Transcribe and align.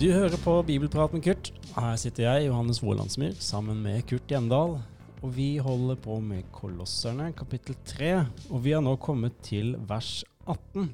Du 0.00 0.06
hører 0.08 0.32
på 0.40 0.54
Bibelprat 0.64 1.12
med 1.12 1.20
Kurt. 1.20 1.50
Her 1.76 1.96
sitter 2.00 2.24
jeg, 2.24 2.46
Johannes 2.46 2.78
Wolandsmyr, 2.80 3.34
sammen 3.36 3.82
med 3.84 4.06
Kurt 4.08 4.32
Hjemdal. 4.32 4.78
Og 5.20 5.34
vi 5.36 5.58
holder 5.60 5.98
på 6.00 6.14
med 6.24 6.46
Kolosserne, 6.56 7.26
kapittel 7.36 7.76
3. 7.84 8.08
Og 8.48 8.62
vi 8.64 8.72
har 8.72 8.80
nå 8.80 8.94
kommet 8.96 9.36
til 9.44 9.74
vers 9.90 10.22
18. 10.48 10.88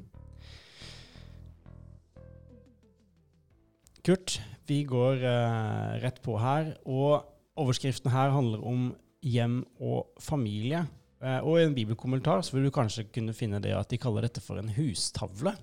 Kurt, 4.02 4.40
vi 4.66 4.80
går 4.90 5.22
eh, 5.22 5.94
rett 6.02 6.18
på 6.26 6.34
her. 6.42 6.74
Og 6.82 7.22
overskriften 7.54 8.10
her 8.10 8.34
handler 8.34 8.66
om 8.66 8.88
hjem 9.26 9.60
og 9.82 10.14
familie. 10.22 10.84
Eh, 11.20 11.40
og 11.40 11.58
i 11.58 11.66
en 11.66 11.74
bibelkommentar 11.76 12.44
så 12.46 12.56
vil 12.56 12.68
du 12.68 12.74
kanskje 12.74 13.08
kunne 13.10 13.34
finne 13.36 13.60
det 13.62 13.74
at 13.76 13.90
de 13.90 14.00
kaller 14.00 14.28
dette 14.28 14.44
for 14.44 14.60
en 14.60 14.72
hustavle. 14.76 15.56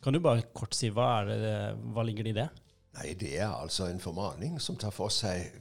Kan 0.00 0.16
du 0.16 0.22
bare 0.24 0.48
kort 0.56 0.74
si 0.74 0.88
hva, 0.88 1.20
det, 1.28 1.54
hva 1.92 2.04
ligger 2.06 2.26
det 2.26 2.34
i 2.34 2.38
det? 2.40 2.48
Nei, 2.98 3.12
Det 3.14 3.34
er 3.38 3.50
altså 3.52 3.86
en 3.86 4.00
formaning 4.00 4.58
som 4.60 4.78
tar 4.80 4.94
for 4.94 5.12
seg 5.14 5.52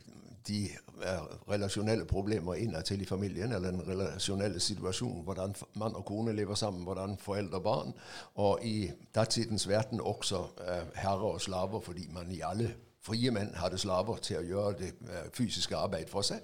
de 0.47 0.63
eh, 0.71 1.25
relasjonelle 1.51 2.07
problemer 2.09 2.57
innadtil 2.63 3.03
i 3.03 3.05
familien, 3.05 3.51
eller 3.53 3.75
den 3.75 3.83
relasjonelle 3.85 4.59
situasjonen, 4.59 5.23
hvordan 5.27 5.53
mann 5.77 5.97
og 5.99 6.05
kone 6.07 6.33
lever 6.33 6.55
sammen, 6.55 6.83
hvordan 6.87 7.17
foreldre 7.21 7.59
og 7.59 7.63
barn, 7.63 7.93
og 8.35 8.65
i 8.65 8.89
datidens 9.15 9.67
verden 9.69 10.01
også 10.01 10.45
eh, 10.65 10.85
herrer 11.03 11.35
og 11.35 11.41
slaver, 11.41 11.83
fordi 11.85 12.07
man 12.15 12.31
i 12.31 12.41
alle 12.41 12.71
frie 13.01 13.31
menn 13.31 13.53
hadde 13.55 13.77
slaver 13.77 14.19
til 14.23 14.41
å 14.41 14.45
gjøre 14.47 14.75
det 14.79 14.91
eh, 15.07 15.29
fysiske 15.33 15.77
arbeid 15.77 16.09
for 16.11 16.25
seg. 16.25 16.43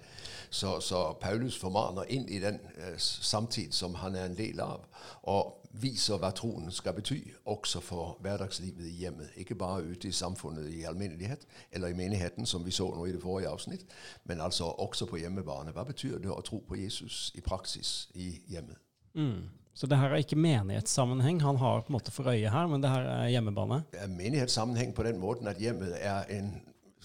Så, 0.49 0.79
så 0.79 1.03
Paulus 1.21 1.57
formaner 1.59 2.07
inn 2.09 2.27
i 2.29 2.39
den 2.43 2.59
eh, 2.77 2.95
samtid 2.97 3.75
som 3.75 3.95
han 4.01 4.15
er 4.15 4.29
en 4.29 4.37
del 4.37 4.59
av. 4.63 4.87
og 5.23 5.61
viser 5.81 6.19
hva 6.21 6.31
troen 6.31 6.71
skal 6.71 6.95
bety, 6.95 7.19
også 7.51 7.81
for 7.83 8.17
hverdagslivet 8.23 8.87
i 8.87 8.93
hjemmet. 9.01 9.33
Ikke 9.35 9.57
bare 9.59 9.83
ute 9.83 10.07
i 10.07 10.15
samfunnet 10.15 10.69
i 10.71 10.85
alminnelighet, 10.87 11.45
eller 11.71 11.91
i 11.91 11.97
menigheten, 11.97 12.45
som 12.45 12.65
vi 12.65 12.71
så 12.71 12.87
nå 12.95 13.05
i 13.05 13.11
det 13.11 13.21
forrige 13.21 13.49
avsnitt, 13.49 13.85
men 14.23 14.41
altså 14.41 14.65
også 14.65 15.05
på 15.05 15.19
hjemmebane. 15.19 15.75
Hva 15.75 15.83
betyr 15.83 16.19
det 16.23 16.31
å 16.31 16.41
tro 16.45 16.61
på 16.67 16.79
Jesus 16.79 17.31
i 17.35 17.43
praksis 17.43 18.09
i 18.15 18.31
hjemmet? 18.47 18.79
Mm. 19.13 19.49
Så 19.75 19.89
det 19.91 19.97
her 19.99 20.13
er 20.13 20.23
ikke 20.23 20.39
menighetssammenheng 20.39 21.41
han 21.43 21.59
har 21.59 21.83
på 21.83 21.91
en 21.91 21.97
måte 21.97 22.13
for 22.15 22.31
øye 22.31 22.51
her, 22.51 22.67
men 22.71 22.83
det 22.83 22.89
her 22.93 23.09
er 23.11 23.27
hjemmebane? 23.33 23.81
Det 23.91 23.99
er 24.05 24.07
menighetssammenheng 24.07 24.93
på 24.95 25.03
den 25.03 25.19
måten 25.19 25.51
at 25.51 25.59
hjemmet 25.59 25.97
er 25.99 26.23
en 26.31 26.53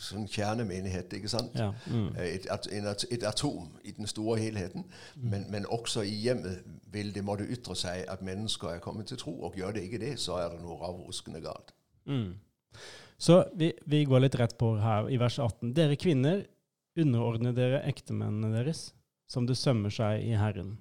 sånn 0.01 0.27
kjernemenighet. 0.31 1.13
ikke 1.17 1.31
sant? 1.31 1.57
Ja. 1.59 1.71
Mm. 1.91 2.13
Et, 2.23 2.47
et, 2.47 3.05
et, 3.11 3.25
atom 3.27 3.69
i 3.85 3.95
den 3.97 4.09
store 4.11 4.39
helheten. 4.41 4.87
Mm. 5.17 5.27
Men, 5.33 5.47
men, 5.53 5.67
også 5.67 6.05
i 6.07 6.15
hjemmet 6.25 6.63
vil 6.93 7.11
det 7.15 7.25
måtte 7.27 7.49
ytre 7.51 7.77
seg 7.79 8.07
at 8.11 8.23
mennesker 8.25 8.77
er 8.77 8.85
kommet 8.85 9.11
til 9.11 9.21
tro. 9.21 9.35
Og 9.49 9.59
gjør 9.59 9.75
det 9.77 9.89
ikke 9.89 10.03
det, 10.03 10.15
så 10.23 10.39
er 10.41 10.55
det 10.55 10.63
noe 10.63 10.79
ravruskende 10.81 11.43
galt. 11.45 11.75
Mm. 12.09 12.39
Så 13.21 13.43
vi, 13.59 13.73
vi, 13.91 14.05
går 14.09 14.25
litt 14.25 14.39
rett 14.41 14.57
på 14.61 14.73
her 14.81 15.11
i 15.13 15.19
vers 15.21 15.37
18. 15.43 15.75
Dere 15.77 15.99
kvinner, 16.01 16.47
underordner 17.01 17.53
dere 17.57 17.83
ektemennene 17.89 18.55
deres, 18.55 18.91
som 19.31 19.45
det 19.47 19.59
sømmer 19.61 19.93
seg 19.93 20.25
i 20.25 20.33
Herren. 20.39 20.79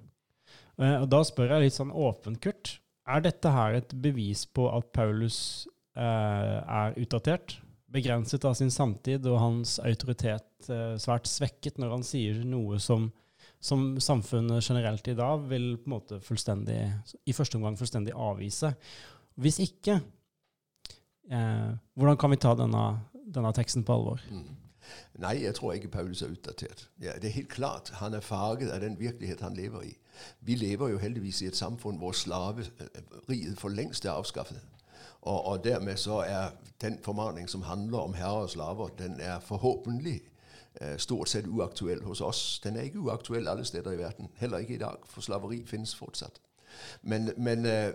Eh, 0.80 0.96
og 1.02 1.08
Da 1.12 1.22
spør 1.26 1.56
jeg 1.56 1.68
litt 1.68 1.76
sånn 1.76 1.92
åpent, 1.92 2.40
Kurt. 2.42 2.78
Er 3.10 3.24
dette 3.24 3.50
her 3.52 3.80
et 3.80 3.92
bevis 4.02 4.46
på 4.46 4.68
at 4.72 4.92
Paulus 4.94 5.66
eh, 5.96 6.56
er 6.60 6.96
utdatert? 7.00 7.60
begrenset 7.90 8.44
av 8.44 8.54
sin 8.58 8.70
samtid 8.70 9.26
og 9.28 9.40
hans 9.42 9.78
autoritet 9.82 10.70
eh, 10.70 10.94
svært 11.00 11.28
svekket 11.30 11.80
når 11.80 11.96
han 11.96 12.06
sier 12.06 12.38
noe 12.46 12.78
som, 12.82 13.08
som 13.62 13.98
samfunnet 14.02 14.64
generelt 14.64 15.10
i 15.10 15.16
dag 15.18 15.42
vil 15.50 15.72
på 15.80 15.90
en 15.90 15.96
måte 15.96 16.20
fullstendig, 16.24 16.78
i 17.26 17.36
første 17.36 17.58
omgang 17.58 17.78
fullstendig 17.80 18.14
avvise. 18.14 18.72
Hvis 19.40 19.60
ikke, 19.64 20.00
eh, 21.30 21.70
hvordan 21.98 22.20
kan 22.20 22.34
vi 22.34 22.42
ta 22.42 22.54
denne, 22.58 22.86
denne 23.26 23.54
teksten 23.56 23.86
på 23.86 23.98
alvor? 23.98 24.22
Mm. 24.30 24.56
Nei, 25.22 25.36
jeg 25.44 25.54
tror 25.54 25.74
ikke 25.76 25.92
Paulus 25.92 26.22
er 26.24 26.32
utdatert. 26.32 26.86
Ja, 27.02 27.12
det 27.20 27.28
er 27.28 27.36
helt 27.36 27.52
klart. 27.52 27.92
Han 28.00 28.14
er 28.16 28.24
farget 28.24 28.72
av 28.74 28.80
den 28.82 28.96
virkelighet 28.98 29.42
han 29.44 29.58
lever 29.58 29.84
i. 29.86 29.92
Vi 30.40 30.54
lever 30.54 30.88
jo 30.88 30.98
heldigvis 30.98 31.42
i 31.42 31.46
et 31.46 31.56
samfunn 31.56 31.98
hvor 31.98 32.12
slaveriet 32.12 33.58
for 33.58 33.68
lengst 33.68 34.04
er 34.04 34.12
avskaffet. 34.12 34.60
Og, 35.22 35.44
og, 35.46 35.64
dermed 35.64 35.96
så 35.96 36.18
er 36.18 36.50
den 36.80 36.98
formaning 37.02 37.50
som 37.50 37.62
handler 37.62 37.98
om 37.98 38.14
herrer 38.14 38.46
og 38.46 38.50
slaver, 38.50 38.88
den 38.88 39.20
er 39.20 39.40
forhåpentlig 39.40 40.20
eh, 40.80 40.96
stort 40.98 41.28
sett 41.28 41.46
uaktuell 41.46 42.02
hos 42.02 42.20
oss. 42.20 42.60
Den 42.64 42.76
er 42.76 42.88
ikke 42.88 43.00
uaktuell 43.00 43.48
alle 43.48 43.64
steder 43.64 43.92
i 43.92 43.98
verden, 43.98 44.28
heller 44.36 44.58
ikke 44.58 44.74
i 44.74 44.78
dag, 44.78 44.96
for 45.04 45.20
slaveri 45.20 45.64
finnes 45.66 45.94
fortsatt. 45.94 46.40
Men, 47.02 47.32
men 47.36 47.66
eh, 47.66 47.92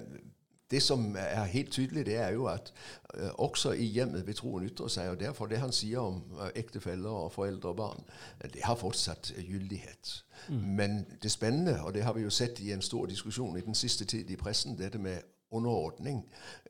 det 0.71 0.81
som 0.81 1.15
er 1.19 1.43
helt 1.43 1.71
tydelig, 1.71 2.05
det 2.05 2.15
er 2.15 2.29
jo 2.33 2.47
at 2.49 2.73
uh, 3.17 3.29
også 3.37 3.71
i 3.71 3.85
hjemmet 3.85 4.27
vil 4.27 4.35
troen 4.35 4.65
ytre 4.65 4.89
seg. 4.89 5.09
og 5.09 5.19
Derfor 5.19 5.45
det 5.45 5.61
han 5.61 5.71
sier 5.71 5.99
om 6.01 6.23
uh, 6.39 6.47
ektefeller 6.55 7.09
og 7.09 7.31
foreldre 7.31 7.69
og 7.69 7.77
barn, 7.77 8.03
det 8.41 8.63
har 8.63 8.75
fortsatt 8.75 9.33
gyldighet. 9.37 10.23
Mm. 10.49 10.65
Men 10.79 11.05
det 11.23 11.31
spennende, 11.31 11.81
og 11.83 11.93
det 11.93 12.03
har 12.03 12.13
vi 12.13 12.25
jo 12.25 12.33
sett 12.33 12.59
i 12.59 12.73
en 12.73 12.81
stor 12.81 13.05
diskusjon 13.05 13.57
i 13.57 13.65
den 13.65 13.75
siste 13.75 14.05
tid 14.05 14.29
i 14.29 14.35
pressen, 14.35 14.77
dette 14.77 14.97
med 14.97 15.21
underordning. 15.51 16.25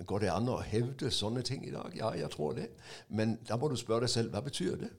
Går 0.06 0.20
det 0.20 0.32
an 0.32 0.52
å 0.52 0.60
hevde 0.62 1.12
sånne 1.12 1.42
ting 1.42 1.64
i 1.68 1.74
dag? 1.74 1.96
Ja, 1.96 2.12
jeg 2.18 2.30
tror 2.36 2.54
det. 2.58 2.70
Men 3.10 3.38
da 3.48 3.58
må 3.58 3.70
du 3.72 3.78
spørre 3.80 4.06
deg 4.06 4.14
selv 4.14 4.36
hva 4.36 4.44
betyr 4.46 4.76
det? 4.84 4.92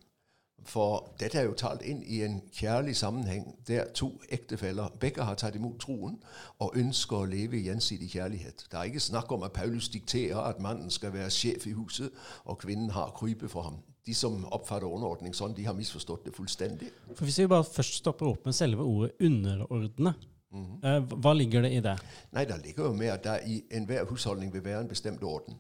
For 0.65 1.13
dette 1.21 1.39
er 1.39 1.45
jo 1.47 1.55
talt 1.55 1.83
inn 1.83 2.03
i 2.03 2.23
en 2.27 2.41
kjærlig 2.53 2.97
sammenheng 2.97 3.55
der 3.69 3.85
to 3.95 4.21
ektefeller 4.29 4.89
begge 5.01 5.23
har 5.23 5.35
tatt 5.35 5.55
imot 5.55 5.79
troen 5.81 6.17
og 6.59 6.77
ønsker 6.77 7.17
å 7.17 7.29
leve 7.31 7.59
i 7.59 7.67
gjensidig 7.69 8.11
kjærlighet. 8.11 8.67
Det 8.71 8.79
er 8.79 8.91
ikke 8.91 9.01
snakk 9.01 9.33
om 9.33 9.43
at 9.47 9.53
Paulus 9.53 9.89
dikterer 9.89 10.41
at 10.41 10.61
mannen 10.61 10.91
skal 10.91 11.13
være 11.13 11.31
sjef 11.31 11.67
i 11.67 11.73
huset, 11.73 12.11
og 12.45 12.59
kvinnen 12.59 12.91
har 12.91 13.15
krypet 13.15 13.51
for 13.51 13.63
ham. 13.63 13.79
De 14.07 14.15
som 14.15 14.45
oppfatter 14.55 14.87
underordning 14.87 15.35
sånn, 15.35 15.55
de 15.55 15.67
har 15.67 15.75
misforstått 15.75 16.27
det 16.27 16.35
fullstendig. 16.35 16.91
For 17.15 17.25
Hvis 17.25 17.39
vi 17.39 17.47
bare 17.47 17.65
først 17.65 18.01
stopper 18.03 18.27
opp 18.27 18.47
med 18.47 18.55
selve 18.55 18.83
ordet 18.83 19.13
'underordne', 19.21 20.15
Mm 20.53 20.65
-hmm. 20.83 21.21
Hva 21.21 21.33
ligger 21.33 21.63
det 21.63 21.73
i 21.73 21.81
det? 21.81 21.99
Nei, 22.33 22.45
Det 22.45 22.65
ligger 22.65 22.85
jo 22.85 22.93
med 22.93 23.07
at 23.07 23.25
det 23.25 23.41
i 23.47 23.65
enhver 23.71 24.05
husholdning 24.05 24.53
vil 24.53 24.65
være 24.65 24.81
en 24.81 24.89
bestemt 24.89 25.23
orden. 25.23 25.55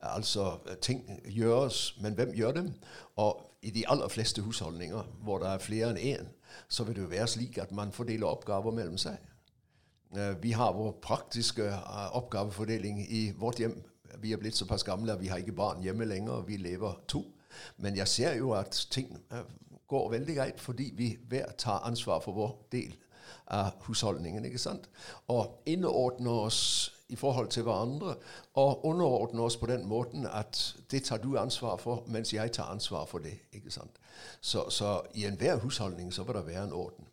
Altså, 0.00 0.58
ting 0.80 1.20
gjøres, 1.24 1.96
men 2.00 2.14
hvem 2.14 2.32
gjør 2.34 2.52
dem? 2.52 2.72
Og 3.16 3.48
i 3.62 3.70
de 3.70 3.88
aller 3.88 4.08
fleste 4.08 4.42
husholdninger 4.42 5.02
hvor 5.22 5.38
det 5.38 5.48
er 5.48 5.58
flere 5.58 5.90
enn 5.90 5.98
én, 5.98 6.28
så 6.68 6.84
vil 6.84 6.94
det 6.96 7.02
jo 7.02 7.06
være 7.10 7.26
slik 7.26 7.58
at 7.58 7.72
man 7.72 7.92
fordeler 7.92 8.26
oppgaver 8.26 8.70
mellom 8.70 8.98
seg. 8.98 9.18
Øh, 10.16 10.42
vi 10.42 10.50
har 10.50 10.72
vår 10.72 10.98
praktiske 11.02 11.62
øh, 11.62 12.16
oppgavefordeling 12.16 13.12
i 13.12 13.32
vårt 13.36 13.58
hjem. 13.58 13.82
Vi 14.18 14.32
er 14.32 14.36
blitt 14.36 14.56
såpass 14.56 14.84
gamle 14.84 15.12
at 15.12 15.20
vi 15.20 15.26
har 15.26 15.36
ikke 15.36 15.52
barn 15.52 15.82
hjemme 15.82 16.04
lenger. 16.04 16.40
Vi 16.40 16.56
lever 16.56 17.00
to. 17.08 17.24
Men 17.76 17.96
jeg 17.96 18.08
ser 18.08 18.34
jo 18.34 18.50
at 18.52 18.86
ting 18.90 19.18
øh, 19.32 19.38
går 19.88 20.10
veldig 20.10 20.36
greit 20.36 20.60
fordi 20.60 20.92
vi 20.96 21.16
hver 21.28 21.46
tar 21.58 21.78
ansvar 21.78 22.20
for 22.20 22.32
vår 22.32 22.66
del 22.72 22.96
av 23.46 23.70
husholdningen. 23.80 24.44
ikke 24.44 24.58
sant? 24.58 24.88
Og 25.28 25.62
innordner 25.66 26.30
oss 26.30 26.94
i 27.08 27.16
forhold 27.16 27.48
til 27.48 27.62
hverandre, 27.62 28.14
og 28.54 28.86
underordne 28.86 29.42
oss 29.42 29.56
på 29.56 29.66
den 29.66 29.86
måten 29.88 30.26
at 30.26 30.76
det 30.90 31.04
tar 31.04 31.16
du 31.22 31.38
ansvar 31.38 31.76
for, 31.76 32.04
mens 32.06 32.34
jeg 32.34 32.52
tar 32.52 32.72
ansvar 32.72 33.04
for 33.04 33.18
det. 33.18 33.38
ikke 33.52 33.70
sant? 33.70 34.00
Så, 34.40 34.70
så 34.70 35.00
i 35.14 35.24
enhver 35.24 35.58
husholdning 35.58 36.12
så 36.12 36.22
vil 36.22 36.34
det 36.34 36.46
være 36.46 36.64
en 36.64 36.72
orden. 36.72 37.04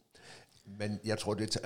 Men 0.65 0.99
jeg 1.05 1.19
tror 1.21 1.33
det, 1.37 1.57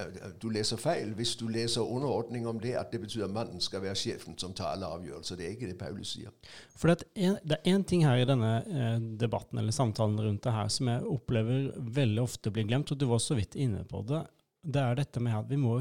du 0.41 0.49
leser 0.51 0.77
feil 0.77 1.13
hvis 1.15 1.37
du 1.39 1.45
leser 1.47 1.81
underordning 1.87 2.47
om 2.47 2.57
det 2.59 2.73
at 2.75 2.91
det 2.91 2.99
betyr 2.99 3.23
at 3.29 3.31
mannen 3.31 3.61
skal 3.63 3.81
være 3.81 3.95
sjefen 3.95 4.35
som 4.37 4.51
tar 4.53 4.73
alle 4.73 4.89
avgjørelser. 4.91 5.39
Det 5.39 5.45
er 5.45 5.53
ikke 5.55 5.69
det 5.69 5.77
Paulus 5.79 6.11
sier. 6.17 6.33
For 6.75 6.91
Det 6.91 7.07
er 7.15 7.71
én 7.71 7.85
ting 7.87 8.03
her 8.05 8.19
i 8.19 8.27
denne 8.27 8.57
eh, 8.67 8.97
debatten 9.21 9.57
eller 9.57 9.71
samtalen 9.71 10.19
rundt 10.19 10.43
det 10.43 10.53
her 10.53 10.67
som 10.67 10.91
jeg 10.91 11.07
opplever 11.07 11.71
veldig 11.79 12.21
ofte 12.21 12.51
blir 12.51 12.67
glemt, 12.67 12.91
og 12.91 12.99
du 12.99 13.07
var 13.07 13.23
så 13.23 13.39
vidt 13.39 13.55
inne 13.55 13.85
på 13.87 14.03
det 14.03 14.25
det 14.63 14.81
er 14.81 14.97
dette 14.99 15.21
med 15.23 15.37
at 15.37 15.49
vi 15.49 15.59
må 15.59 15.77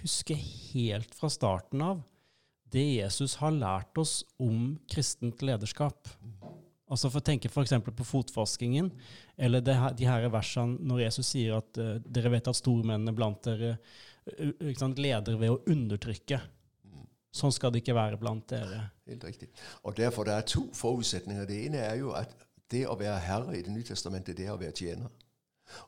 huske 0.00 0.36
helt 0.36 1.14
fra 1.14 1.30
starten 1.32 1.82
av 1.84 2.02
det 2.74 2.84
Jesus 2.96 3.36
har 3.38 3.54
lært 3.54 3.98
oss 3.98 4.24
om 4.42 4.74
kristent 4.90 5.42
lederskap. 5.46 6.08
Altså 6.90 7.08
For 7.10 7.20
å 7.20 7.24
tenke 7.24 7.48
f.eks. 7.48 7.76
på 7.86 8.06
fotforskingen, 8.06 8.90
eller 9.36 9.62
det, 9.64 9.76
de 9.98 10.08
her 10.08 10.26
versene 10.32 10.82
når 10.82 11.04
Jesus 11.06 11.30
sier 11.36 11.56
at 11.60 11.78
uh, 11.80 11.94
dere 12.02 12.32
vet 12.34 12.50
at 12.50 12.58
stormennene 12.58 13.14
blant 13.16 13.46
dere 13.46 13.76
uh, 13.76 14.72
sant, 14.78 14.98
leder 14.98 15.38
ved 15.40 15.54
å 15.54 15.60
undertrykke. 15.70 16.40
Sånn 17.34 17.54
skal 17.54 17.72
det 17.74 17.82
ikke 17.82 17.96
være 17.96 18.18
blant 18.18 18.46
dere. 18.50 18.88
Helt 19.08 19.24
riktig. 19.26 19.48
Og 19.82 19.96
derfor 19.98 20.26
det 20.26 20.36
er 20.36 20.50
to 20.50 20.66
forutsetninger. 20.74 21.46
Det 21.50 21.60
ene 21.68 21.82
er 21.82 21.96
jo 22.02 22.12
at 22.18 22.34
det 22.70 22.84
å 22.90 22.98
være 22.98 23.22
herre 23.22 23.56
i 23.58 23.62
Det 23.62 23.74
nye 23.74 23.86
testamentet, 23.86 24.36
det 24.38 24.46
er 24.48 24.54
å 24.54 24.60
være 24.60 24.74
tjener. 24.76 25.10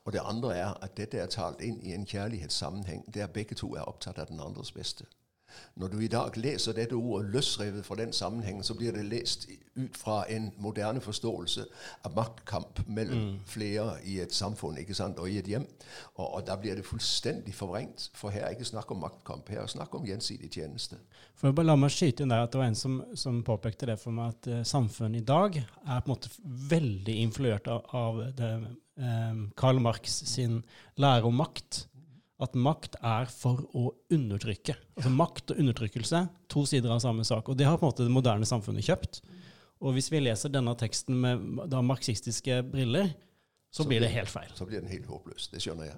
Og 0.03 0.13
det 0.13 0.21
andre 0.23 0.55
er 0.57 0.73
at 0.81 0.97
dette 0.97 1.17
er 1.17 1.31
talt 1.31 1.61
inn 1.61 1.79
i 1.83 1.93
en 1.93 2.05
kjærlighetssammenheng 2.05 3.05
der 3.13 3.27
begge 3.27 3.55
to 3.55 3.75
er 3.75 3.87
opptatt 3.87 4.19
av 4.19 4.31
den 4.31 4.39
andres 4.39 4.71
beste. 4.71 5.05
Når 5.75 5.87
du 5.87 5.99
i 5.99 6.07
dag 6.07 6.37
leser 6.37 6.73
dette 6.73 6.95
ordet 6.95 7.29
løsrevet 7.31 7.85
fra 7.85 7.95
den 7.95 8.13
sammenhengen, 8.13 8.63
så 8.63 8.73
blir 8.73 8.91
det 8.91 9.05
lest 9.05 9.47
ut 9.75 9.97
fra 9.97 10.23
en 10.29 10.49
moderne 10.57 11.01
forståelse 11.01 11.65
av 12.05 12.15
maktkamp 12.15 12.81
mellom 12.87 13.17
mm. 13.17 13.35
flere 13.45 13.97
i 14.03 14.17
et 14.19 14.33
samfunn 14.33 14.77
ikke 14.81 14.97
sant, 14.97 15.19
og 15.19 15.29
i 15.29 15.37
et 15.37 15.47
hjem. 15.47 15.67
Og, 16.15 16.25
og 16.25 16.47
da 16.47 16.57
blir 16.57 16.75
det 16.75 16.85
fullstendig 16.85 17.53
forvrengt. 17.55 18.09
For 18.17 18.33
her 18.33 18.47
er 18.47 18.57
ikke 18.57 18.69
snakk 18.69 18.91
om 18.91 19.03
maktkamp, 19.05 19.49
her 19.53 19.63
er 19.63 19.71
snakk 19.71 19.95
om 19.95 20.07
gjensidig 20.07 20.49
tjeneste. 20.53 20.97
For 21.37 21.53
bare 21.53 21.69
La 21.69 21.77
meg 21.77 21.93
skyte 21.93 22.25
inn 22.25 22.33
der 22.33 22.47
at 22.47 22.53
det 22.53 22.61
var 22.61 22.71
en 22.71 22.79
som, 22.79 22.99
som 23.15 23.43
påpekte 23.45 23.91
det 23.91 23.99
for 24.01 24.15
meg, 24.17 24.33
at 24.33 24.51
uh, 24.51 24.65
samfunnet 24.65 25.21
i 25.21 25.27
dag 25.27 25.61
er 25.61 26.01
på 26.01 26.09
en 26.09 26.15
måte 26.15 26.33
veldig 26.73 27.17
influert 27.27 27.69
av, 27.71 27.85
av 27.95 28.21
det, 28.37 28.51
Karl 29.57 29.77
Marx 29.83 30.23
sin 30.25 30.61
lære 30.97 31.29
om 31.29 31.35
makt 31.37 31.83
at 32.43 32.53
makt 32.53 32.99
er 33.01 33.29
for 33.33 33.63
å 33.73 33.91
undertrykke. 34.13 34.75
Altså 34.97 35.11
Makt 35.13 35.53
og 35.53 35.61
undertrykkelse, 35.63 36.23
to 36.51 36.65
sider 36.69 36.93
av 36.93 37.01
samme 37.01 37.25
sak. 37.25 37.49
Og 37.49 37.57
det 37.57 37.65
har 37.65 37.79
på 37.79 37.87
en 37.87 37.91
måte 37.91 38.05
det 38.05 38.13
moderne 38.13 38.45
samfunnet 38.45 38.85
kjøpt. 38.85 39.23
Og 39.81 39.95
hvis 39.95 40.09
vi 40.13 40.21
leser 40.21 40.53
denne 40.53 40.73
teksten 40.77 41.17
med 41.21 41.63
da 41.69 41.81
marxistiske 41.85 42.61
briller, 42.69 43.09
så, 43.67 43.83
så 43.83 43.89
blir 43.89 43.99
det 43.99 44.09
helt 44.13 44.29
feil. 44.31 44.51
Så 44.55 44.65
blir 44.65 44.79
den 44.79 44.89
helt 44.89 45.05
håpløs. 45.05 45.49
Det 45.51 45.59
skjønner 45.61 45.89
jeg. 45.89 45.97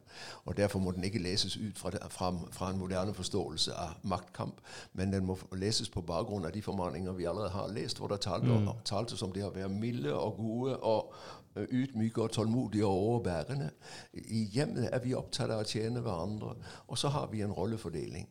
Og 0.50 0.56
Derfor 0.58 0.82
må 0.84 0.92
den 0.92 1.06
ikke 1.06 1.22
leses 1.22 1.54
ut 1.56 1.78
fra, 1.80 1.92
fra, 2.12 2.32
fra, 2.52 2.72
en 2.72 2.80
moderne 2.80 3.14
forståelse 3.16 3.76
av 3.78 4.00
maktkamp, 4.10 4.58
men 4.98 5.14
den 5.14 5.28
må 5.28 5.38
leses 5.56 5.92
på 5.92 6.02
bakgrunn 6.02 6.48
av 6.50 6.56
de 6.56 6.64
formaninger 6.66 7.14
vi 7.20 7.28
allerede 7.30 7.54
har 7.54 7.70
lest, 7.72 8.02
hvor 8.02 8.12
det 8.12 8.24
talte, 8.26 8.50
mm. 8.50 8.72
talte 8.90 9.20
som 9.20 9.32
det 9.36 9.46
å 9.46 9.54
være 9.56 9.70
milde 9.70 10.16
og 10.16 10.42
gode 10.42 10.80
og 10.82 11.14
ydmyke 11.56 12.22
og 12.22 12.32
tålmodige 12.32 12.86
og 12.86 12.92
overbærende. 12.92 13.70
I 14.14 14.44
hjemmet 14.54 14.90
er 14.94 15.00
vi 15.04 15.14
opptatt 15.14 15.52
av 15.52 15.64
å 15.64 15.68
tjene 15.68 16.04
hverandre, 16.06 16.56
og 16.88 16.98
så 16.98 17.12
har 17.14 17.28
vi 17.32 17.42
en 17.42 17.54
rollefordeling. 17.54 18.30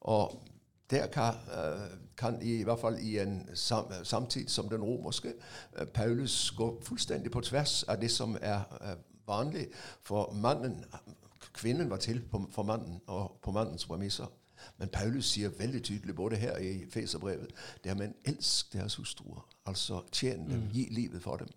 Og 0.00 0.42
der 0.90 1.06
kan, 1.06 1.34
øh, 1.34 1.80
kan, 2.16 2.42
i 2.42 2.62
hvert 2.62 2.80
fall 2.80 2.98
i 3.00 3.18
en 3.18 3.48
sam, 3.54 3.84
samtid 4.02 4.48
som 4.48 4.68
den 4.68 4.82
romerske, 4.82 5.32
øh, 5.76 5.86
Paulus 5.86 6.50
gå 6.50 6.82
fullstendig 6.82 7.30
på 7.30 7.40
tvers 7.40 7.82
av 7.82 8.00
det 8.00 8.10
som 8.10 8.36
er 8.40 8.60
øh, 8.80 8.96
vanlig. 9.26 9.66
For 10.02 10.32
mannen, 10.32 10.84
kvinnen 11.52 11.90
var 11.90 11.96
til 11.96 12.24
for 12.50 12.62
mannen 12.62 13.00
og 13.06 13.38
på 13.42 13.50
mannens 13.50 13.86
premisser. 13.86 14.26
Men 14.78 14.88
Paulus 14.88 15.24
sier 15.24 15.50
veldig 15.58 15.82
tydelig, 15.82 16.16
både 16.16 16.36
her 16.36 16.56
i 16.56 16.90
Feserbrevet, 16.90 17.50
det 17.84 17.90
er 17.90 17.94
men 17.94 18.14
elsk 18.24 18.72
deres 18.72 18.94
hustruer. 18.96 19.48
Altså 19.66 20.02
tjen 20.12 20.50
dem, 20.50 20.60
mm. 20.60 20.70
gi 20.72 20.88
livet 20.90 21.22
for 21.22 21.36
dem. 21.36 21.48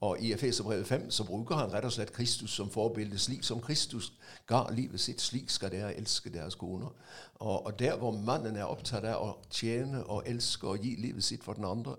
Og 0.00 0.20
i 0.20 0.32
Efeserbrevet 0.32 0.86
5 0.86 1.10
så 1.10 1.24
bruker 1.24 1.54
han 1.54 1.72
rett 1.72 1.84
og 1.84 1.92
slett 1.92 2.12
Kristus 2.12 2.50
som 2.50 2.70
forbilde. 2.70 3.18
Slik 3.18 3.44
som 3.44 3.60
Kristus 3.60 4.12
ga 4.48 4.62
livet 4.72 5.00
sitt, 5.00 5.20
slik 5.20 5.50
skal 5.50 5.72
dere 5.74 5.92
elske 5.96 6.32
deres 6.32 6.54
koner. 6.54 6.94
Og, 7.34 7.66
og, 7.66 7.78
der 7.78 7.96
hvor 7.96 8.16
mannen 8.16 8.56
er 8.56 8.70
opptatt 8.70 9.04
av 9.04 9.24
å 9.24 9.34
tjene 9.50 10.00
og 10.06 10.28
elske 10.28 10.66
og 10.68 10.84
gi 10.84 10.94
livet 10.96 11.24
sitt 11.24 11.44
for 11.44 11.58
den 11.58 11.68
andre, 11.68 11.96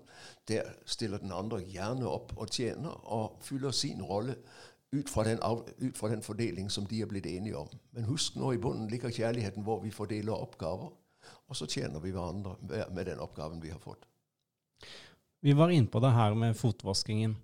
der 0.48 0.74
stiller 0.86 1.22
den 1.22 1.32
andre 1.32 1.62
gjerne 1.62 2.08
opp 2.10 2.34
og 2.36 2.50
tjener 2.50 2.98
og 3.04 3.38
fyller 3.42 3.70
sin 3.70 4.02
rolle 4.02 4.36
ut 4.92 5.08
fra, 5.08 5.24
den, 5.24 5.38
ut 5.88 5.98
fra 5.98 6.08
den 6.08 6.22
fordeling 6.22 6.70
som 6.70 6.86
de 6.86 7.00
er 7.02 7.08
blitt 7.08 7.26
enige 7.26 7.56
om. 7.56 7.70
Men 7.92 8.04
husk 8.10 8.36
nå, 8.36 8.52
i 8.52 8.60
bunnen 8.60 8.90
ligger 8.90 9.14
kjærligheten 9.14 9.64
hvor 9.64 9.80
vi 9.80 9.90
fordeler 9.94 10.34
oppgaver, 10.36 10.90
og 11.48 11.56
så 11.56 11.66
tjener 11.70 12.00
vi 12.00 12.10
hverandre 12.12 12.56
med 12.90 13.06
den 13.08 13.22
oppgaven 13.22 13.62
vi 13.62 13.70
har 13.72 13.80
fått. 13.80 14.04
Vi 15.42 15.54
var 15.58 15.72
inne 15.74 15.90
på 15.90 16.00
det 16.02 16.12
her 16.14 16.34
med 16.38 16.54
fotvaskingen. 16.54 17.36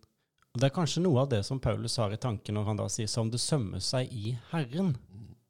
Og 0.58 0.62
Det 0.62 0.72
er 0.72 0.74
kanskje 0.74 1.04
noe 1.04 1.20
av 1.22 1.28
det 1.30 1.38
som 1.46 1.60
Paulus 1.62 1.94
har 2.02 2.10
i 2.10 2.16
tanken 2.18 2.56
når 2.58 2.64
han 2.66 2.78
da 2.80 2.88
sier 2.90 3.06
'som 3.06 3.28
det 3.30 3.38
sømmer 3.38 3.78
seg 3.78 4.08
i 4.10 4.36
Herren'. 4.50 4.96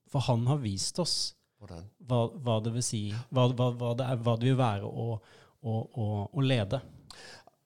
For 0.07 0.21
han 0.21 0.47
har 0.47 0.59
vist 0.59 0.99
oss 0.99 1.35
hva, 1.61 2.29
hva, 2.29 2.61
det 2.61 2.75
vil 2.75 2.83
si, 2.83 3.15
hva, 3.33 3.47
hva, 3.49 3.95
det 3.97 4.05
er, 4.05 4.17
hva 4.17 4.37
det 4.37 4.51
vil 4.51 4.59
være 4.59 4.85
å, 4.85 5.19
å, 5.63 5.73
å, 5.97 6.29
å, 6.33 6.41
lede. 6.41 6.83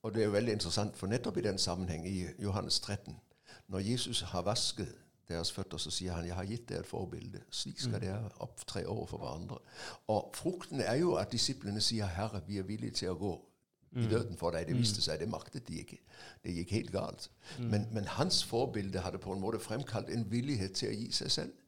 Og 0.02 0.14
Det 0.14 0.22
er 0.22 0.24
jo 0.26 0.36
veldig 0.36 0.52
interessant, 0.52 0.96
for 0.96 1.08
nettopp 1.08 1.36
i 1.36 1.40
den 1.40 1.58
sammenheng 1.58 2.06
i 2.06 2.30
Johannes 2.38 2.78
13, 2.78 3.18
når 3.66 3.80
Jesus 3.90 4.20
har 4.20 4.42
vasket 4.42 4.94
deres 5.28 5.50
føtter, 5.50 5.78
så 5.78 5.90
sier 5.90 6.12
han 6.12 6.24
'Jeg 6.24 6.34
har 6.34 6.44
gitt 6.44 6.68
dere 6.68 6.80
et 6.80 6.86
forbilde. 6.86 7.42
Slik 7.50 7.80
skal 7.80 7.98
mm. 7.98 8.00
dere 8.00 8.30
opptre 8.38 8.86
overfor 8.86 9.18
hverandre'. 9.18 9.58
Og 10.06 10.30
frukten 10.34 10.80
er 10.80 10.94
jo 10.94 11.14
at 11.14 11.32
disiplene 11.32 11.80
sier 11.80 12.06
'Herre, 12.06 12.46
vi 12.46 12.58
er 12.58 12.62
villige 12.62 12.92
til 13.02 13.10
å 13.10 13.18
gå 13.18 13.51
i 13.96 14.06
døden 14.08 14.36
for 14.36 14.54
deg. 14.54 14.66
Det 14.68 14.76
viste 14.76 15.00
mm. 15.00 15.06
seg, 15.06 15.20
det 15.20 15.28
maktet 15.28 15.66
de 15.68 15.80
ikke. 15.82 15.98
Det 16.44 16.54
gikk 16.56 16.70
helt 16.76 16.92
galt. 16.92 17.30
Mm. 17.58 17.66
Men, 17.70 17.88
men, 17.92 18.06
hans 18.18 18.44
forbilde 18.44 19.02
hadde 19.04 19.20
på 19.22 19.34
en 19.34 19.40
måte 19.40 19.60
fremkalt 19.60 20.10
en 20.10 20.24
villighet 20.30 20.78
til 20.80 20.92
å 20.92 20.96
gi 20.96 21.10
seg 21.12 21.30
selv. 21.30 21.58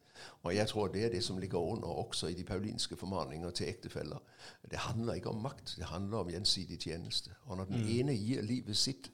Og 0.45 0.55
jeg 0.55 0.69
tror 0.71 0.89
det 0.89 1.03
er 1.05 1.13
det 1.13 1.25
som 1.25 1.39
ligger 1.39 1.59
under 1.59 1.89
også 1.89 2.31
i 2.33 2.37
de 2.39 2.45
paulinske 2.45 2.97
formaninger 2.97 3.51
til 3.51 3.69
ektefeller. 3.69 4.23
Det 4.71 4.79
handler 4.87 5.15
ikke 5.21 5.35
om 5.35 5.43
makt, 5.45 5.75
det 5.77 5.91
handler 5.91 6.19
om 6.19 6.31
gjensidig 6.33 6.79
tjeneste. 6.81 7.35
Og 7.45 7.57
når 7.57 7.65
den 7.65 7.83
mm. 7.83 7.93
ene 7.99 8.17
gir 8.17 8.43
livet 8.43 8.77
sitt 8.77 9.11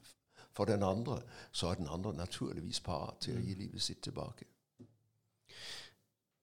for 0.52 0.64
den 0.64 0.82
andre, 0.82 1.20
så 1.52 1.70
er 1.70 1.74
den 1.74 1.90
andre 1.90 2.14
naturligvis 2.14 2.80
parat 2.80 3.20
til 3.26 3.38
å 3.38 3.42
gi 3.42 3.54
livet 3.54 3.82
sitt 3.82 4.02
tilbake. 4.02 4.46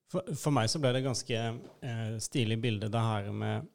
For, 0.08 0.24
for 0.40 0.56
meg 0.56 0.70
så 0.72 0.80
ble 0.80 0.94
det 0.96 1.04
ganske 1.04 1.40
eh, 1.84 2.14
stilig 2.24 2.62
bilde, 2.64 2.88
det 2.92 3.02
her 3.04 3.32
med 3.36 3.68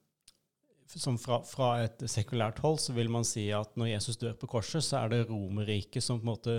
som 1.00 1.18
fra, 1.20 1.40
fra, 1.46 1.68
et 1.86 2.02
sekulært 2.10 2.60
hold 2.64 2.80
så 2.82 2.94
vil 2.96 3.10
man 3.12 3.24
si 3.26 3.46
at 3.54 3.76
når 3.80 3.94
Jesus 3.94 4.18
dør 4.20 4.34
på 4.38 4.50
korset, 4.50 4.84
så 4.84 5.02
er 5.02 5.12
det 5.12 5.26
Romerriket 5.30 6.04
som 6.04 6.20
på 6.20 6.26
en 6.26 6.32
måte 6.32 6.56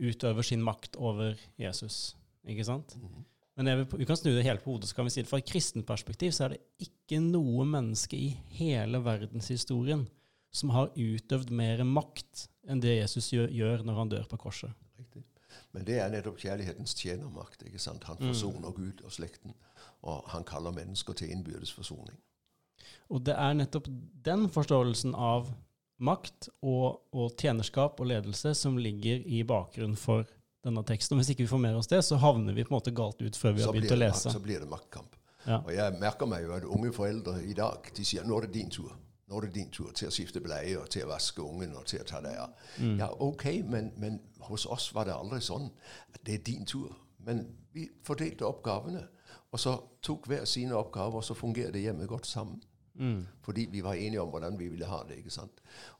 utøver 0.00 0.46
sin 0.46 0.62
makt 0.64 0.96
over 0.98 1.38
Jesus. 1.60 2.16
Ikke 2.48 2.64
sant? 2.66 2.96
Mm. 2.96 3.24
Men 3.60 3.72
vil, 3.82 3.86
vi 4.00 4.06
kan 4.08 4.16
snu 4.16 4.30
det 4.32 4.46
helt 4.46 4.64
på 4.64 4.72
hodet. 4.72 4.88
så 4.88 4.96
kan 4.96 5.04
vi 5.04 5.12
si 5.12 5.22
det 5.22 5.28
Fra 5.28 5.38
et 5.42 5.50
kristent 5.50 5.86
perspektiv 5.86 6.32
så 6.32 6.46
er 6.46 6.54
det 6.54 6.86
ikke 6.86 7.20
noe 7.20 7.66
menneske 7.68 8.16
i 8.16 8.30
hele 8.56 9.02
verdenshistorien 9.04 10.06
som 10.50 10.72
har 10.74 10.94
utøvd 10.96 11.52
mer 11.54 11.82
makt 11.86 12.48
enn 12.70 12.80
det 12.82 12.96
Jesus 12.96 13.30
gjør, 13.34 13.52
gjør 13.54 13.84
når 13.86 13.98
han 14.00 14.14
dør 14.14 14.24
på 14.30 14.38
korset. 14.40 14.72
Riktig. 14.98 15.22
Men 15.74 15.84
det 15.86 16.00
er 16.02 16.10
nettopp 16.10 16.40
kjærlighetens 16.42 16.96
tjenermakt. 16.98 17.62
ikke 17.66 17.78
sant? 17.78 18.06
Han 18.08 18.18
mm. 18.18 18.26
forsoner 18.32 18.72
mm. 18.72 18.76
Gud 18.80 19.04
og 19.06 19.14
slekten, 19.14 19.54
og 20.02 20.26
han 20.32 20.46
kaller 20.48 20.74
mennesker 20.74 21.14
til 21.14 21.30
innbyrdes 21.30 21.72
forsoning. 21.72 22.18
Og 23.10 23.24
det 23.26 23.34
er 23.34 23.56
nettopp 23.58 23.88
den 24.24 24.48
forståelsen 24.52 25.14
av 25.14 25.50
makt 26.00 26.48
og, 26.64 27.02
og 27.12 27.32
tjenerskap 27.38 28.00
og 28.00 28.08
ledelse 28.08 28.54
som 28.56 28.78
ligger 28.80 29.20
i 29.26 29.42
bakgrunnen 29.44 29.98
for 30.00 30.24
denne 30.64 30.82
teksten. 30.86 31.16
Og 31.16 31.22
hvis 31.22 31.32
ikke 31.34 31.44
vi 31.44 31.52
får 31.52 31.62
med 31.62 31.76
oss 31.76 31.90
det, 31.90 32.02
så 32.04 32.20
havner 32.20 32.56
vi 32.56 32.64
på 32.64 32.72
en 32.72 32.78
måte 32.78 32.94
galt 32.96 33.20
ut 33.20 33.36
før 33.36 33.56
vi 33.56 33.64
har 33.64 33.74
begynt 33.74 33.96
å 33.96 34.00
lese. 34.00 34.32
Så 34.32 34.42
blir 34.44 34.62
det 34.62 34.70
maktkamp. 34.70 35.16
Ja. 35.46 35.60
Og 35.62 35.72
jeg 35.72 36.00
merker 36.00 36.28
meg 36.28 36.44
jo 36.44 36.56
at 36.56 36.66
unge 36.68 36.92
foreldre 36.92 37.38
i 37.48 37.54
dag 37.56 37.92
de 37.96 38.04
sier 38.04 38.26
nå 38.28 38.40
er 38.40 38.48
det 38.48 38.58
din 38.58 38.72
tur. 38.72 38.92
Nå 39.30 39.38
er 39.38 39.46
det 39.46 39.54
din 39.54 39.70
tur 39.72 39.92
til 39.94 40.10
å 40.10 40.12
skifte 40.12 40.42
bleie 40.42 40.74
og 40.80 40.88
til 40.90 41.06
å 41.06 41.12
vaske 41.12 41.42
ungen 41.44 41.76
og 41.78 41.86
til 41.88 42.02
å 42.02 42.08
ta 42.08 42.18
deg 42.24 42.34
av. 42.42 42.56
Mm. 42.82 42.96
Ja, 42.98 43.08
ok, 43.22 43.46
men, 43.70 43.92
men, 44.00 44.18
hos 44.48 44.64
oss 44.66 44.88
var 44.96 45.06
det 45.06 45.14
aldri 45.14 45.38
sånn 45.44 45.68
at 46.10 46.18
det 46.26 46.40
er 46.40 46.44
din 46.48 46.66
tur. 46.66 46.90
Men 47.22 47.44
vi 47.76 47.86
fordelte 48.04 48.48
oppgavene, 48.48 49.04
og 49.52 49.60
så 49.60 49.76
tok 50.02 50.26
hver 50.30 50.48
sine 50.48 50.74
oppgaver, 50.74 51.20
og 51.20 51.24
så 51.24 51.36
fungerer 51.38 51.70
det 51.74 51.84
hjemme 51.84 52.08
godt 52.10 52.26
sammen. 52.26 52.58
Mm. 53.00 53.26
Fordi 53.42 53.68
vi 53.72 53.82
var 53.84 53.92
enige 53.92 54.20
om 54.20 54.28
hvordan 54.28 54.58
vi 54.58 54.68
ville 54.68 54.84
ha 54.84 55.02
det. 55.08 55.16
ikke 55.16 55.30
sant? 55.30 55.52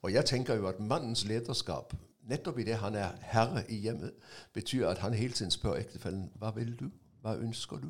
Og 0.03 0.13
jeg 0.13 0.25
tenker 0.25 0.55
jo 0.55 0.69
at 0.69 0.81
mannens 0.81 1.25
lederskap, 1.25 1.95
nettopp 2.29 2.59
i 2.59 2.65
det 2.65 2.77
han 2.77 2.95
er 2.95 3.09
herre 3.21 3.65
i 3.69 3.75
hjemmet, 3.75 4.13
betyr 4.53 4.89
at 4.89 4.99
han 4.99 5.15
hele 5.15 5.33
tiden 5.33 5.51
spør 5.51 5.75
ektefellen 5.75 6.31
hva 6.39 6.53
vil 6.57 6.77
du? 6.81 6.91
Hva 7.21 7.37
ønsker 7.37 7.77
du? 7.77 7.89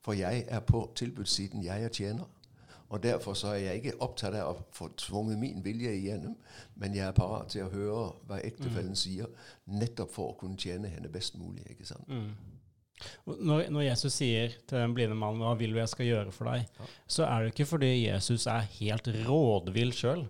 For 0.00 0.12
jeg 0.12 0.44
er 0.48 0.60
på 0.60 0.92
tilbudssiden. 0.96 1.64
Jeg 1.64 1.84
er 1.84 1.88
tjener. 1.88 2.24
Og 2.88 3.02
Derfor 3.02 3.34
så 3.34 3.48
er 3.48 3.54
jeg 3.54 3.74
ikke 3.74 4.00
opptatt 4.00 4.34
av 4.34 4.54
å 4.54 4.62
få 4.72 4.88
tvunget 4.96 5.38
min 5.38 5.64
vilje 5.64 5.92
igjennom, 5.92 6.36
men 6.74 6.94
jeg 6.94 7.06
er 7.06 7.12
parat 7.12 7.50
til 7.52 7.66
å 7.66 7.68
høre 7.68 8.04
hva 8.26 8.38
ektefellen 8.40 8.96
mm. 8.96 8.96
sier, 8.96 9.26
nettopp 9.66 10.14
for 10.14 10.32
å 10.32 10.38
kunne 10.40 10.56
tjene 10.56 10.88
henne 10.88 11.08
best 11.12 11.36
mulig. 11.36 11.66
ikke 11.70 11.84
sant? 11.84 12.08
Mm. 12.08 12.30
Når, 13.26 13.68
når, 13.70 13.82
Jesus 13.86 14.16
sier 14.18 14.54
til 14.66 14.78
den 14.78 14.94
blinde 14.96 15.16
mannen 15.18 15.42
'Hva 15.44 15.54
vil 15.58 15.74
du 15.74 15.78
jeg 15.78 15.92
skal 15.92 16.06
gjøre 16.06 16.32
for 16.34 16.50
deg?', 16.50 16.66
ja. 16.78 16.88
så 17.06 17.26
er 17.28 17.44
det 17.44 17.52
ikke 17.52 17.68
fordi 17.72 17.92
Jesus 18.06 18.46
er 18.46 18.66
helt 18.78 19.08
rådvill 19.28 19.92
sjøl. 19.92 20.26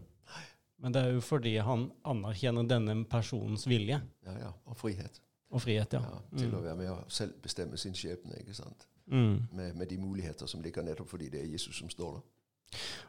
Men 0.79 0.95
det 0.95 1.03
er 1.03 1.17
jo 1.17 1.23
fordi 1.25 1.57
han 1.65 1.89
anerkjenner 2.07 2.69
denne 2.69 3.01
personens 3.11 3.67
vilje. 3.67 3.99
Ja, 4.27 4.37
ja. 4.39 4.53
Og 4.67 4.77
frihet. 4.77 5.21
Og 5.51 5.63
frihet, 5.63 5.93
ja. 5.93 6.01
ja 6.05 6.39
til 6.39 6.53
mm. 6.53 6.59
å 6.59 6.63
være 6.63 6.77
med 6.79 6.91
og 6.93 7.13
selv 7.13 7.41
bestemme 7.43 7.79
sin 7.81 7.97
skjebne. 7.97 8.39
ikke 8.43 8.55
sant? 8.55 8.87
Mm. 9.07 9.49
Med, 9.51 9.75
med, 9.75 9.89
de 9.89 9.99
muligheter 9.99 10.47
som 10.47 10.63
ligger 10.63 10.85
nettopp 10.85 11.09
fordi 11.11 11.31
det 11.33 11.41
er 11.43 11.53
Jesus 11.53 11.81
som 11.81 11.91
står 11.91 12.19
der. 12.19 12.27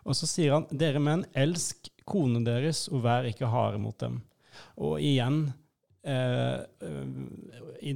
Og 0.08 0.16
så 0.16 0.28
sier 0.30 0.56
han, 0.56 0.68
dere 0.72 1.02
menn, 1.04 1.26
elsk 1.36 1.92
konene 2.08 2.46
deres, 2.48 2.88
og 2.88 3.04
vær 3.04 3.28
ikke 3.28 3.52
harde 3.52 3.82
mot 3.84 3.98
dem. 4.00 4.22
Og 4.80 5.02
igjen 5.04 5.50
i, 6.06 7.92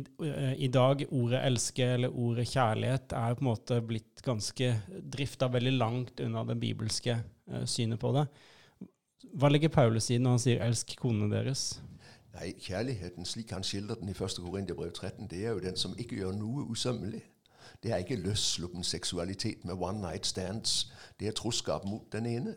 i, 0.57 0.67
dag 0.67 1.05
ordet 1.09 1.39
'elske' 1.39 1.93
eller 1.93 2.09
ordet 2.11 2.47
'kjærlighet' 2.47 3.15
er 3.15 3.33
på 3.33 3.39
en 3.39 3.47
måte 3.47 3.81
blitt 3.81 4.21
ganske 4.23 4.81
drifta 5.13 5.47
veldig 5.47 5.71
langt 5.71 6.19
unna 6.19 6.43
det 6.43 6.59
bibelske 6.59 7.15
eh, 7.51 7.65
synet 7.65 7.99
på 7.99 8.11
det. 8.11 8.25
Hva 9.33 9.49
legger 9.49 9.69
Paulus 9.69 10.09
i 10.11 10.17
når 10.17 10.29
han 10.29 10.39
sier 10.39 10.65
'elsk 10.65 10.95
konene 10.99 11.31
deres'? 11.31 11.79
Nei, 12.33 12.53
Kjærligheten, 12.59 13.25
slik 13.25 13.51
han 13.51 13.63
skildrer 13.63 13.95
den 13.95 14.09
i 14.09 14.17
1. 14.17 14.41
Korinterbrev 14.41 14.91
13, 14.91 15.27
det 15.29 15.45
er 15.45 15.51
jo 15.51 15.59
den 15.59 15.77
som 15.77 15.95
ikke 15.97 16.15
gjør 16.15 16.31
noe 16.33 16.65
usømmelig. 16.65 17.21
Det 17.83 17.91
er 17.91 17.97
ikke 18.01 18.15
løssluppen 18.15 18.83
seksualitet 18.83 19.65
med 19.65 19.73
one 19.73 20.01
night 20.01 20.25
stands. 20.25 20.91
Det 21.19 21.27
er 21.27 21.31
troskap 21.31 21.85
mot 21.85 22.11
den 22.11 22.25
ene. 22.25 22.55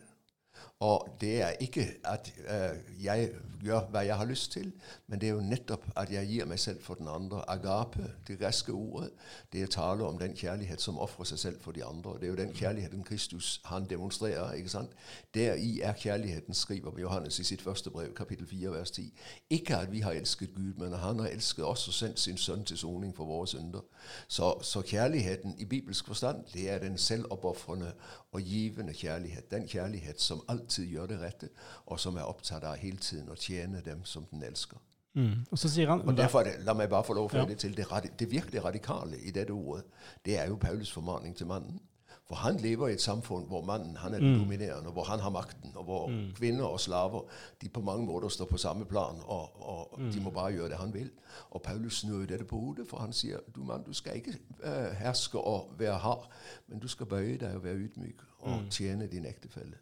Og 0.81 1.17
det 1.21 1.43
er 1.43 1.51
ikke 1.61 1.87
at 2.05 2.33
uh, 2.39 3.05
jeg 3.05 3.31
gjør 3.63 3.87
hva 3.91 4.03
jeg 4.05 4.17
har 4.17 4.25
lyst 4.29 4.53
til, 4.53 4.73
men 5.07 5.21
det 5.21 5.29
er 5.29 5.33
jo 5.33 5.41
nettopp 5.41 5.85
at 5.97 6.11
jeg 6.13 6.29
gir 6.29 6.45
meg 6.45 6.59
selv 6.61 6.83
for 6.85 6.95
den 6.95 7.09
andre. 7.09 7.41
Agape, 7.51 8.11
det 8.29 8.39
greske 8.39 8.73
ordet, 8.73 9.11
det 9.53 9.63
er 9.63 9.71
tale 9.73 10.05
om 10.05 10.19
den 10.19 10.37
kjærlighet 10.37 10.81
som 10.81 10.99
ofrer 10.99 11.25
seg 11.25 11.39
selv 11.39 11.61
for 11.61 11.73
de 11.73 11.85
andre. 11.85 12.13
Det 12.21 12.25
er 12.25 12.29
jo 12.29 12.37
den 12.37 12.53
kjærligheten 12.55 13.05
Kristus 13.05 13.61
han 13.65 13.89
demonstrerer. 13.91 14.53
ikke 14.53 14.69
sant? 14.69 14.91
Deri 15.35 15.81
er 15.81 15.93
kjærligheten, 15.93 16.55
skriver 16.55 17.01
Johannes 17.01 17.39
i 17.39 17.45
sitt 17.45 17.63
første 17.63 17.91
brev, 17.91 18.15
kapittel 18.15 18.47
4, 18.47 18.73
vers 18.73 18.91
10. 18.91 19.13
Ikke 19.51 19.77
at 19.77 19.93
vi 19.93 20.01
har 20.01 20.11
elsket 20.11 20.55
Gud, 20.55 20.75
men 20.79 20.93
at 20.93 20.99
han 20.99 21.19
har 21.19 21.29
elsket 21.29 21.65
oss 21.65 21.89
og 21.89 21.95
sendt 21.95 22.21
sin 22.21 22.37
sønn 22.37 22.65
til 22.65 22.79
soning 22.79 23.17
for 23.17 23.25
våre 23.25 23.47
synder. 23.47 23.81
Så, 24.29 24.59
så 24.63 24.83
kjærligheten 24.83 25.55
i 25.59 25.65
bibelsk 25.65 26.07
forstand, 26.07 26.45
det 26.55 26.71
er 26.71 26.79
den 26.79 26.99
selvoppofrende 26.99 27.93
og 28.33 28.41
givende 28.41 28.95
kjærlighet. 28.95 29.51
Den 29.51 29.69
kjærlighet 29.69 30.21
som 30.21 30.45
alltid 30.67 30.91
gjør 30.91 31.07
det 31.07 31.21
rette, 31.21 31.49
og 31.87 32.01
som 32.01 32.17
er 32.17 32.27
opptatt 32.27 32.65
av 32.65 32.77
hele 32.77 32.99
tiden 32.99 33.31
å 33.31 33.39
tjene 33.39 33.81
dem 33.85 34.05
som 34.05 34.27
den 34.31 34.43
elsker. 34.43 34.79
Mm. 35.17 35.47
Og 35.51 35.59
så 35.59 35.69
sier 35.73 35.89
han 35.89 36.03
Og 36.03 36.17
derfor, 36.17 36.43
det, 36.45 36.59
La 36.67 36.75
meg 36.75 36.91
bare 36.91 37.05
få 37.05 37.15
lov 37.15 37.31
å 37.31 37.33
føye 37.33 37.47
Ja. 37.47 37.49
det 37.49 37.59
til. 37.59 37.77
Det, 37.77 37.87
det 38.19 38.31
virkelig 38.31 38.65
radikale 38.65 39.17
i 39.17 39.31
dette 39.31 39.51
ordet, 39.51 39.85
det 40.25 40.39
er 40.39 40.49
jo 40.49 40.57
Paulus 40.57 40.93
formaning 40.93 41.37
til 41.37 41.47
mannen. 41.47 41.81
For 42.27 42.35
han 42.35 42.57
lever 42.57 42.89
i 42.89 42.93
et 42.93 43.01
samfunn 43.01 43.47
hvor 43.47 43.63
mannen 43.65 43.97
han 43.97 44.15
er 44.15 44.19
den 44.19 44.39
dominerende, 44.41 44.91
hvor 44.91 45.05
han 45.05 45.21
har 45.21 45.31
makten, 45.31 45.71
og 45.77 45.85
hvor 45.85 46.11
kvinner 46.35 46.65
og 46.65 46.81
slaver 46.81 47.23
de 47.63 47.69
på 47.69 47.81
mange 47.81 48.07
måter 48.07 48.29
står 48.29 48.45
på 48.51 48.57
samme 48.59 48.85
plan, 48.85 49.21
og, 49.25 49.63
og 49.63 50.01
de 50.13 50.21
må 50.21 50.31
bare 50.31 50.53
gjøre 50.53 50.69
det 50.69 50.77
han 50.77 50.95
vil. 50.95 51.11
Og 51.51 51.63
Paulus 51.63 52.01
snur 52.01 52.19
jo 52.21 52.27
dette 52.27 52.45
på 52.45 52.59
hodet, 52.59 52.89
for 52.89 52.99
han 52.99 53.13
sier 53.13 53.39
du 53.55 53.63
mann, 53.63 53.85
du 53.87 53.93
skal 53.93 54.17
ikke 54.17 54.35
uh, 54.65 54.91
herske 54.99 55.39
og 55.39 55.71
være 55.79 55.99
hard, 55.99 56.29
men 56.67 56.79
du 56.79 56.89
skal 56.89 57.07
bøye 57.07 57.39
deg 57.39 57.55
og 57.55 57.65
være 57.65 57.75
ydmyk 57.87 58.23
og 58.41 58.67
tjene 58.71 59.07
din 59.07 59.25
ektefelle. 59.25 59.79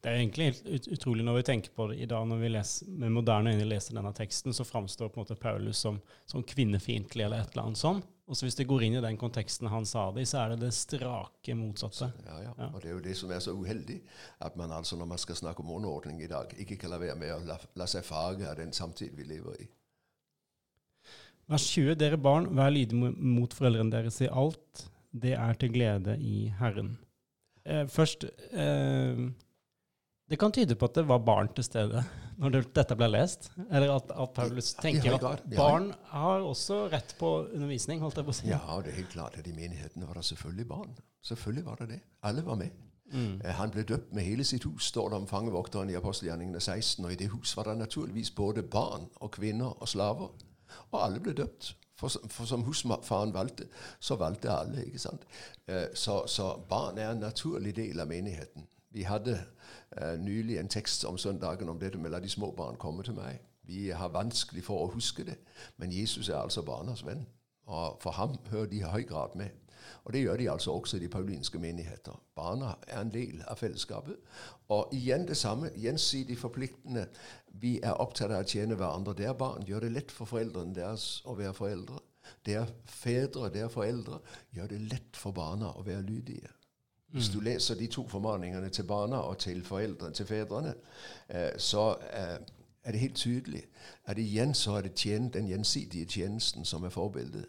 Det 0.00 0.10
er 0.10 0.18
egentlig 0.18 0.50
helt 0.50 0.88
utrolig 0.92 1.24
når 1.24 1.38
vi 1.38 1.44
tenker 1.48 1.72
på 1.74 1.86
det 1.90 1.96
i 2.04 2.08
dag, 2.08 2.26
når 2.28 2.40
vi 2.42 2.50
leser, 2.52 2.88
med 3.00 3.14
moderne 3.14 3.54
øyne 3.54 3.68
leser 3.68 3.96
denne 3.96 4.12
teksten, 4.16 4.52
så 4.52 4.66
framstår 4.68 5.08
på 5.08 5.20
en 5.20 5.24
måte 5.24 5.38
Paulus 5.40 5.80
som, 5.86 6.00
som 6.28 6.44
kvinnefiendtlig 6.44 7.24
eller 7.24 7.40
et 7.40 7.54
eller 7.54 7.70
annet 7.70 7.80
sånn. 7.80 8.02
Og 8.24 8.36
så 8.36 8.46
hvis 8.46 8.56
det 8.56 8.64
går 8.68 8.86
inn 8.86 8.96
i 8.96 9.04
den 9.04 9.18
konteksten 9.20 9.68
han 9.68 9.84
sa 9.88 10.06
det 10.14 10.24
i, 10.24 10.28
så 10.28 10.42
er 10.42 10.54
det 10.54 10.62
det 10.62 10.72
strake 10.76 11.56
motsatte. 11.56 12.08
Ja, 12.24 12.38
ja. 12.40 12.52
Ja. 12.56 12.68
Og 12.70 12.80
det 12.80 12.90
er 12.90 12.94
jo 12.96 13.04
det 13.04 13.16
som 13.20 13.32
er 13.32 13.42
så 13.44 13.52
uheldig, 13.56 13.98
at 14.44 14.56
man 14.56 14.72
altså 14.72 14.96
når 15.00 15.10
man 15.12 15.20
skal 15.20 15.40
snakke 15.40 15.64
om 15.64 15.72
underordning 15.76 16.22
i 16.24 16.30
dag, 16.30 16.52
ikke 16.60 16.78
kan 16.80 16.94
la 16.94 17.00
være 17.02 17.18
med 17.20 17.34
å 17.34 17.40
la, 17.48 17.58
la 17.76 17.88
seg 17.90 18.04
farge 18.06 18.48
av 18.48 18.56
den 18.60 18.72
samtid 18.76 19.16
vi 19.16 19.28
lever 19.28 19.64
i. 19.64 19.68
Vers 21.52 21.66
20. 21.74 21.98
Dere 22.00 22.16
barn, 22.16 22.48
vær 22.56 22.72
lydige 22.72 23.12
mot 23.12 23.52
foreldrene 23.52 23.92
deres 23.92 24.22
i 24.24 24.30
alt. 24.32 24.86
Det 25.12 25.34
er 25.36 25.60
til 25.60 25.72
glede 25.74 26.16
i 26.24 26.46
Herren. 26.60 26.94
Eh, 27.64 27.84
først 27.88 28.24
eh, 28.52 29.20
Det 30.30 30.38
kan 30.40 30.52
tyde 30.56 30.74
på 30.80 30.86
at 30.88 30.94
det 30.96 31.04
var 31.08 31.18
barn 31.20 31.50
til 31.54 31.64
stede 31.66 32.00
når 32.40 32.50
det, 32.54 32.60
dette 32.74 32.96
ble 32.98 33.06
lest. 33.12 33.50
Eller 33.70 33.92
at, 33.94 34.08
at 34.10 34.32
Paulus 34.34 34.72
tenker 34.78 35.12
ja, 35.12 35.18
at 35.28 35.42
barn 35.54 35.90
har 36.10 36.40
også 36.42 36.78
rett 36.90 37.12
på 37.18 37.28
undervisning, 37.52 38.00
holdt 38.02 38.16
jeg 38.18 38.26
på 38.26 38.32
å 38.32 38.38
si. 38.40 38.48
Ja, 38.48 38.62
og 38.74 38.86
det 38.86 38.94
er 38.94 39.02
helt 39.02 39.12
klart 39.12 39.36
at 39.38 39.46
i 39.46 39.52
menighetene 39.54 40.08
var 40.08 40.18
det 40.18 40.24
selvfølgelig 40.30 40.66
barn. 40.72 40.96
Selvfølgelig 41.28 41.66
var 41.68 41.82
det 41.82 41.88
det. 41.92 42.00
Alle 42.24 42.42
var 42.46 42.58
med. 42.62 42.72
Mm. 43.12 43.36
Eh, 43.44 43.52
Han 43.54 43.70
ble 43.70 43.84
døpt 43.86 44.14
med 44.16 44.24
hele 44.26 44.44
sitt 44.48 44.64
hus, 44.64 44.88
står 44.90 45.12
det 45.12 45.20
om 45.20 45.28
fangevokteren 45.30 45.92
i 45.92 45.98
apostelgjerningene 46.00 46.60
16. 46.60 47.04
Og 47.04 47.12
i 47.14 47.20
det 47.20 47.28
hus 47.36 47.52
var 47.56 47.68
det 47.70 47.76
naturligvis 47.84 48.32
både 48.34 48.62
barn 48.64 49.06
og 49.20 49.30
kvinner 49.36 49.76
og 49.76 49.88
slaver. 49.92 50.32
Og 50.90 50.98
alle 51.04 51.20
ble 51.22 51.36
døpt. 51.36 51.74
For, 52.00 52.10
for 52.32 52.48
som 52.50 52.64
husfaren 52.66 53.30
valgte, 53.36 53.68
så 54.02 54.16
valgte 54.18 54.50
alle. 54.50 54.88
ikke 54.88 54.98
sant? 55.04 55.22
Eh, 55.68 55.92
Så, 55.94 56.24
så 56.26 56.54
barn 56.68 56.98
er 56.98 57.12
en 57.12 57.22
naturlig 57.22 57.76
del 57.76 58.00
av 58.02 58.08
menigheten. 58.10 58.66
Vi 58.90 59.02
hadde 59.06 59.36
eh, 59.96 60.18
nylig 60.20 60.58
en 60.58 60.68
tekst 60.68 61.04
om 61.04 61.18
søndagen 61.18 61.68
om 61.68 61.78
dette 61.78 61.98
med 61.98 62.10
'la 62.10 62.20
de 62.20 62.28
små 62.28 62.50
barn 62.50 62.76
komme 62.76 63.02
til 63.02 63.14
meg'. 63.14 63.40
Vi 63.66 63.88
har 63.88 64.08
vanskelig 64.08 64.64
for 64.64 64.84
å 64.84 64.92
huske 64.92 65.24
det, 65.24 65.38
men 65.76 65.92
Jesus 65.92 66.28
er 66.28 66.36
altså 66.36 66.62
barnas 66.62 67.06
venn. 67.06 67.26
Og 67.66 67.96
for 68.00 68.10
ham 68.10 68.36
hører 68.50 68.66
de 68.66 68.76
i 68.76 68.80
høy 68.80 69.06
grad 69.08 69.36
med. 69.36 69.50
Og 70.04 70.12
det 70.12 70.20
gjør 70.20 70.36
de 70.36 70.50
altså 70.50 70.72
også 70.72 70.96
i 70.96 71.00
de 71.00 71.08
paulinske 71.08 71.58
menigheter. 71.58 72.22
Barna 72.36 72.74
er 72.86 73.00
en 73.00 73.12
del 73.12 73.42
av 73.48 73.56
fellesskapet. 73.56 74.16
Og 74.68 74.88
igjen 74.92 75.28
det 75.28 75.36
samme, 75.36 75.70
gjensidig 75.76 76.38
forpliktende. 76.38 77.06
Vi 77.46 77.78
er 77.82 78.00
opptatt 78.00 78.32
av 78.32 78.44
å 78.44 78.48
tjene 78.48 78.76
hverandre. 78.76 79.14
Det 79.16 79.28
er 79.28 79.38
barn. 79.38 79.64
Gjør 79.66 79.86
det 79.86 79.92
lett 79.92 80.12
for 80.12 80.28
foreldrene 80.28 80.76
deres 80.76 81.22
å 81.24 81.36
være 81.38 81.54
foreldre. 81.56 82.02
Det 82.44 82.56
er 82.60 82.74
fedre, 82.88 83.50
det 83.52 83.64
er 83.64 83.72
foreldre. 83.72 84.20
Gjør 84.52 84.72
det 84.72 84.84
lett 84.92 85.16
for 85.16 85.36
barna 85.36 85.72
å 85.72 85.84
være 85.84 86.04
lydige. 86.08 86.52
Hvis 87.14 87.28
du 87.28 87.40
leser 87.40 87.74
de 87.74 87.86
to 87.86 88.08
formaningene 88.08 88.68
til 88.68 88.82
barna 88.84 89.16
og 89.16 89.38
til 89.38 89.64
foreldrene, 89.64 90.14
til 90.14 90.26
fedrene, 90.26 90.74
eh, 91.28 91.50
så 91.58 91.96
eh, 92.12 92.38
er 92.84 92.90
det 92.92 93.00
helt 93.00 93.16
tydelig 93.16 93.62
at 94.04 94.18
igjen 94.18 94.54
så 94.54 94.72
er 94.76 94.80
det 94.82 94.94
tjen, 94.94 95.28
den 95.32 95.46
gjensidige 95.46 96.04
tjenesten 96.04 96.64
som 96.64 96.84
er 96.84 96.88
forbildet. 96.88 97.46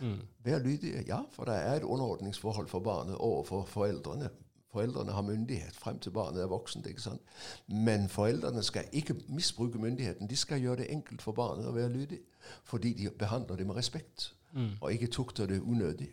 Mm. 0.00 0.18
Vær 0.44 0.58
lydige, 0.58 1.04
ja, 1.06 1.20
for 1.30 1.44
det 1.44 1.54
er 1.54 1.76
et 1.76 1.82
underordningsforhold 1.82 2.68
for 2.68 2.80
barnet 2.80 3.14
overfor 3.14 3.64
foreldrene. 3.64 4.28
Foreldrene 4.72 5.12
har 5.12 5.22
myndighet 5.22 5.76
frem 5.78 5.98
til 5.98 6.10
barnet 6.10 6.42
er 6.42 6.46
voksent. 6.46 6.86
ikke 6.86 7.02
sant? 7.02 7.20
Men 7.68 8.08
foreldrene 8.08 8.62
skal 8.62 8.84
ikke 8.92 9.14
misbruke 9.28 9.78
myndigheten. 9.78 10.30
De 10.30 10.36
skal 10.36 10.60
gjøre 10.60 10.76
det 10.76 10.92
enkelt 10.92 11.22
for 11.22 11.32
barnet 11.32 11.66
å 11.66 11.72
være 11.72 11.92
lydig, 11.92 12.18
fordi 12.64 12.92
de 12.92 13.10
behandler 13.10 13.56
det 13.56 13.66
med 13.66 13.76
respekt, 13.76 14.34
Mm. 14.52 14.70
og 14.80 14.92
ikke 14.92 15.06
tukter 15.06 15.46
det 15.46 15.60
unødig. 15.60 16.08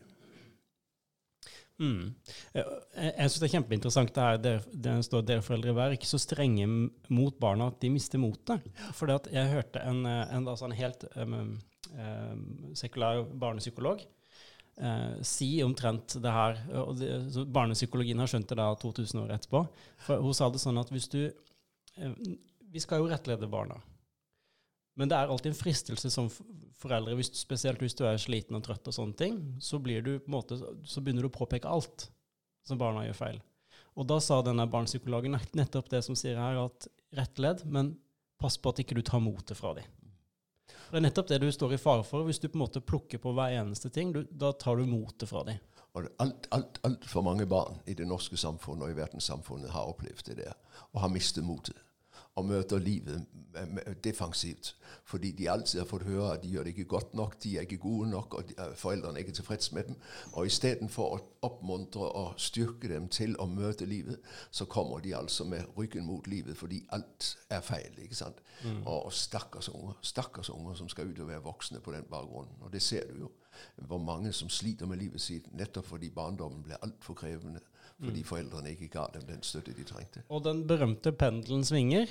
Mm. 1.82 2.14
Jeg, 2.54 2.66
jeg 2.94 3.32
syns 3.32 3.40
det 3.42 3.48
er 3.48 3.54
kjempeinteressant 3.56 4.16
det 4.16 4.28
her. 4.28 4.70
Det 4.86 4.96
står 5.08 5.26
dere 5.26 5.46
foreldre 5.46 5.76
vær 5.78 5.96
ikke 5.96 6.10
så 6.10 6.22
strenge 6.22 6.68
mot 7.10 7.38
barna 7.42 7.72
at 7.72 7.82
de 7.82 7.92
mister 7.94 8.22
motet. 8.22 8.64
For 8.98 9.10
jeg 9.10 9.54
hørte 9.56 9.82
en, 9.82 10.06
eh, 10.06 10.24
en 10.38 10.48
da, 10.48 10.56
sånn 10.60 10.78
helt 10.78 11.08
um, 11.18 11.56
um, 11.98 12.44
sekulær 12.78 13.26
barnepsykolog 13.42 14.06
eh, 14.78 15.22
si 15.22 15.64
omtrent 15.64 16.18
det 16.22 16.34
her. 16.36 16.62
Og 16.84 16.96
det, 17.00 17.12
barnepsykologien 17.54 18.22
har 18.22 18.32
skjønt 18.32 18.50
det 18.52 18.60
da 18.60 18.72
2000 18.82 19.24
år 19.24 19.36
etterpå. 19.38 19.66
For 20.06 20.24
hun 20.24 20.38
sa 20.38 20.50
det 20.52 20.62
sånn 20.64 20.82
at 20.82 20.92
hvis 20.94 21.10
du 21.12 21.22
eh, 21.26 22.14
Vi 22.72 22.80
skal 22.80 23.02
jo 23.02 23.10
rettlede 23.12 23.50
barna. 23.52 23.82
Men 25.00 25.12
det 25.12 25.18
er 25.18 25.32
alltid 25.32 25.54
en 25.54 25.60
fristelse 25.60 26.12
som 26.12 26.28
foreldre, 26.82 27.16
hvis, 27.16 27.32
spesielt 27.40 27.80
hvis 27.82 27.96
du 27.96 28.04
er 28.08 28.20
sliten 28.20 28.58
og 28.58 28.66
trøtt, 28.66 28.90
og 28.90 28.96
sånne 28.96 29.18
ting, 29.18 29.38
så, 29.64 29.80
du, 29.80 30.14
måte, 30.28 30.58
så 30.84 31.04
begynner 31.04 31.26
du 31.26 31.32
å 31.32 31.38
påpeke 31.38 31.70
alt 31.70 32.10
som 32.68 32.80
barna 32.82 33.06
gjør 33.08 33.20
feil. 33.22 33.40
Og 34.00 34.08
da 34.08 34.20
sa 34.24 34.40
denne 34.44 34.68
barnepsykologen 34.72 35.38
nettopp 35.58 35.90
det 35.92 36.04
som 36.06 36.18
sier 36.18 36.40
her, 36.40 36.60
at 36.66 36.88
rettledd, 37.16 37.66
men 37.66 37.96
pass 38.42 38.58
på 38.58 38.72
at 38.72 38.82
ikke 38.84 38.98
du 38.98 39.04
tar 39.06 39.24
motet 39.24 39.58
fra 39.60 39.74
dem. 39.78 39.88
Det 40.92 41.00
er 41.00 41.06
nettopp 41.06 41.30
det 41.30 41.40
du 41.40 41.48
står 41.52 41.76
i 41.76 41.80
fare 41.80 42.04
for. 42.04 42.26
Hvis 42.28 42.40
du 42.40 42.50
på 42.50 42.58
en 42.58 42.66
måte 42.66 42.84
plukker 42.84 43.20
på 43.22 43.32
hver 43.36 43.54
eneste 43.62 43.92
ting, 43.94 44.12
du, 44.16 44.26
da 44.28 44.52
tar 44.52 44.80
du 44.80 44.88
motet 44.90 45.30
fra 45.30 45.44
dem. 45.48 45.60
Og 45.96 46.08
alt, 46.24 46.48
alt, 46.56 46.80
Altfor 46.88 47.24
mange 47.24 47.46
barn 47.48 47.80
i 47.88 47.96
det 47.96 48.08
norske 48.08 48.40
samfunnet 48.40 48.88
og 48.88 48.94
i 48.94 49.00
verdenssamfunnet 49.00 49.72
har 49.72 49.92
opplevd 49.92 50.32
det 50.32 50.38
der, 50.40 50.56
og 50.92 51.04
har 51.04 51.12
mistet 51.12 51.48
motet. 51.48 51.76
Og 52.36 52.46
møter 52.46 52.80
livet 52.80 53.26
defensivt. 54.04 54.76
Fordi 55.06 55.32
de 55.32 55.50
alltid 55.52 55.80
har 55.80 55.88
fått 55.88 56.04
høre 56.08 56.34
at 56.34 56.44
de 56.44 56.50
gjør 56.50 56.64
det 56.64 56.70
ikke 56.76 56.86
godt 56.94 57.14
nok, 57.14 57.44
de 57.44 57.58
er 57.58 57.62
ikke 57.62 57.78
gode 57.78 58.10
nok, 58.10 58.34
og 58.34 58.50
de, 58.50 58.54
eh, 58.58 58.76
foreldrene 58.76 59.14
er 59.14 59.26
ikke 59.26 59.32
tilfreds 59.32 59.72
med 59.72 59.84
dem. 59.84 59.96
Og 60.34 60.46
istedenfor 60.46 61.16
å 61.16 61.20
oppmuntre 61.42 62.08
og 62.16 62.40
styrke 62.40 62.88
dem 62.88 63.08
til 63.08 63.36
å 63.40 63.46
møte 63.46 63.86
livet, 63.86 64.20
så 64.52 64.66
kommer 64.66 65.00
de 65.00 65.16
altså 65.16 65.44
med 65.44 65.64
ryggen 65.78 66.06
mot 66.06 66.28
livet 66.28 66.58
fordi 66.58 66.86
alt 66.90 67.38
er 67.50 67.62
feil. 67.62 68.00
ikke 68.00 68.16
sant? 68.16 68.42
Og, 68.86 69.06
og 69.06 69.14
stakkars 69.14 69.70
unger 69.70 69.94
stakkars 70.02 70.50
unger 70.50 70.74
som 70.76 70.90
skal 70.90 71.10
ut 71.10 71.20
og 71.20 71.28
være 71.28 71.44
voksne 71.44 71.80
på 71.80 71.92
den 71.92 72.04
bakgrunnen. 72.10 72.62
Og 72.62 72.74
det 72.74 72.82
ser 72.82 73.08
du 73.12 73.20
jo. 73.20 73.32
Hvor 73.76 73.98
mange 73.98 74.34
som 74.34 74.50
sliter 74.50 74.86
med 74.86 74.98
livet 74.98 75.22
sitt 75.22 75.54
nettopp 75.54 75.86
fordi 75.86 76.10
barndommen 76.10 76.64
ble 76.64 76.78
altfor 76.82 77.14
krevende. 77.14 77.60
Fordi 78.02 78.24
foreldrene 78.26 78.74
ikke 78.74 78.90
ga 78.96 79.06
dem 79.14 79.26
den 79.28 79.44
støtte 79.46 79.76
de 79.78 79.86
trengte. 79.86 80.24
Og 80.34 80.44
den 80.46 80.64
berømte 80.68 81.14
pendelen 81.14 81.64
svinger. 81.68 82.10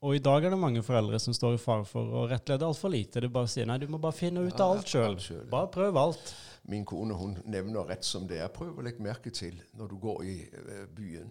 Og 0.00 0.16
i 0.16 0.22
dag 0.24 0.44
er 0.44 0.54
det 0.54 0.58
mange 0.60 0.82
foreldre 0.84 1.18
som 1.20 1.34
står 1.36 1.58
i 1.58 1.60
fare 1.60 1.84
for 1.88 2.12
å 2.22 2.22
rettlede 2.28 2.64
altfor 2.64 2.92
lite. 2.92 3.20
De 3.20 3.28
bare 3.32 3.50
sier 3.52 3.68
nei, 3.68 3.76
du 3.80 3.88
må 3.92 4.00
bare 4.00 4.16
finne 4.16 4.44
ut 4.46 4.60
av 4.60 4.76
alt 4.76 4.88
sjøl. 4.88 5.18
ja. 5.28 5.42
Bare 5.52 5.68
prøv 5.72 5.98
alt. 6.00 6.32
Min 6.72 6.86
kone 6.88 7.16
hun 7.16 7.36
nevner 7.44 7.88
rett 7.88 8.04
som 8.04 8.24
det 8.28 8.40
er. 8.40 8.48
Prøv 8.52 8.80
å 8.80 8.84
legge 8.84 9.04
merke 9.04 9.32
til 9.32 9.60
når 9.76 9.92
du 9.92 9.98
går 10.00 10.24
i 10.24 10.34
eh, 10.48 10.86
byen. 10.96 11.28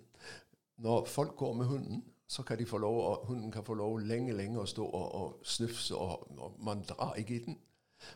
Når 0.85 1.09
folk 1.09 1.35
går 1.37 1.53
med 1.57 1.69
hunden, 1.69 2.03
så 2.29 2.43
kan 2.45 2.57
de 2.57 2.65
få 2.69 2.77
lov, 2.77 2.97
og 3.05 3.25
hunden 3.27 3.51
kan 3.51 3.65
få 3.65 3.73
lov 3.73 3.99
lenge 4.05 4.35
lenge 4.37 4.61
å 4.61 4.69
stå 4.69 4.85
og, 4.85 5.07
og 5.17 5.49
snufse, 5.49 5.97
og, 5.97 6.29
og 6.37 6.59
man 6.61 6.85
drar 6.85 7.17
ikke 7.17 7.39
i 7.39 7.43
den. 7.45 7.57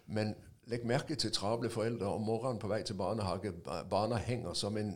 Men 0.05 0.35
legg 0.69 0.85
merke 0.85 1.17
til 1.17 1.33
travle 1.33 1.69
foreldre 1.73 2.13
om 2.13 2.21
morgenen 2.29 2.61
på 2.61 2.69
vei 2.69 2.83
til 2.85 2.95
barnehage. 2.99 3.55
Barna 3.89 4.21
henger 4.21 4.53
som 4.53 4.77
en 4.77 4.93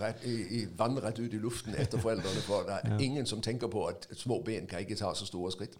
rett, 0.00 0.24
i, 0.24 0.34
i, 0.60 0.68
vannrett 0.76 1.18
ut 1.18 1.34
i 1.34 1.38
luften 1.38 1.74
etter 1.78 2.00
foreldrene. 2.02 2.42
For 2.46 2.66
det 2.68 2.78
er 2.78 3.02
ingen 3.04 3.26
som 3.26 3.42
tenker 3.42 3.70
på 3.72 3.84
at 3.90 4.06
små 4.16 4.40
ben 4.44 4.66
kan 4.70 4.84
ikke 4.84 4.98
ta 5.00 5.12
så 5.14 5.26
store 5.28 5.52
skritt. 5.54 5.76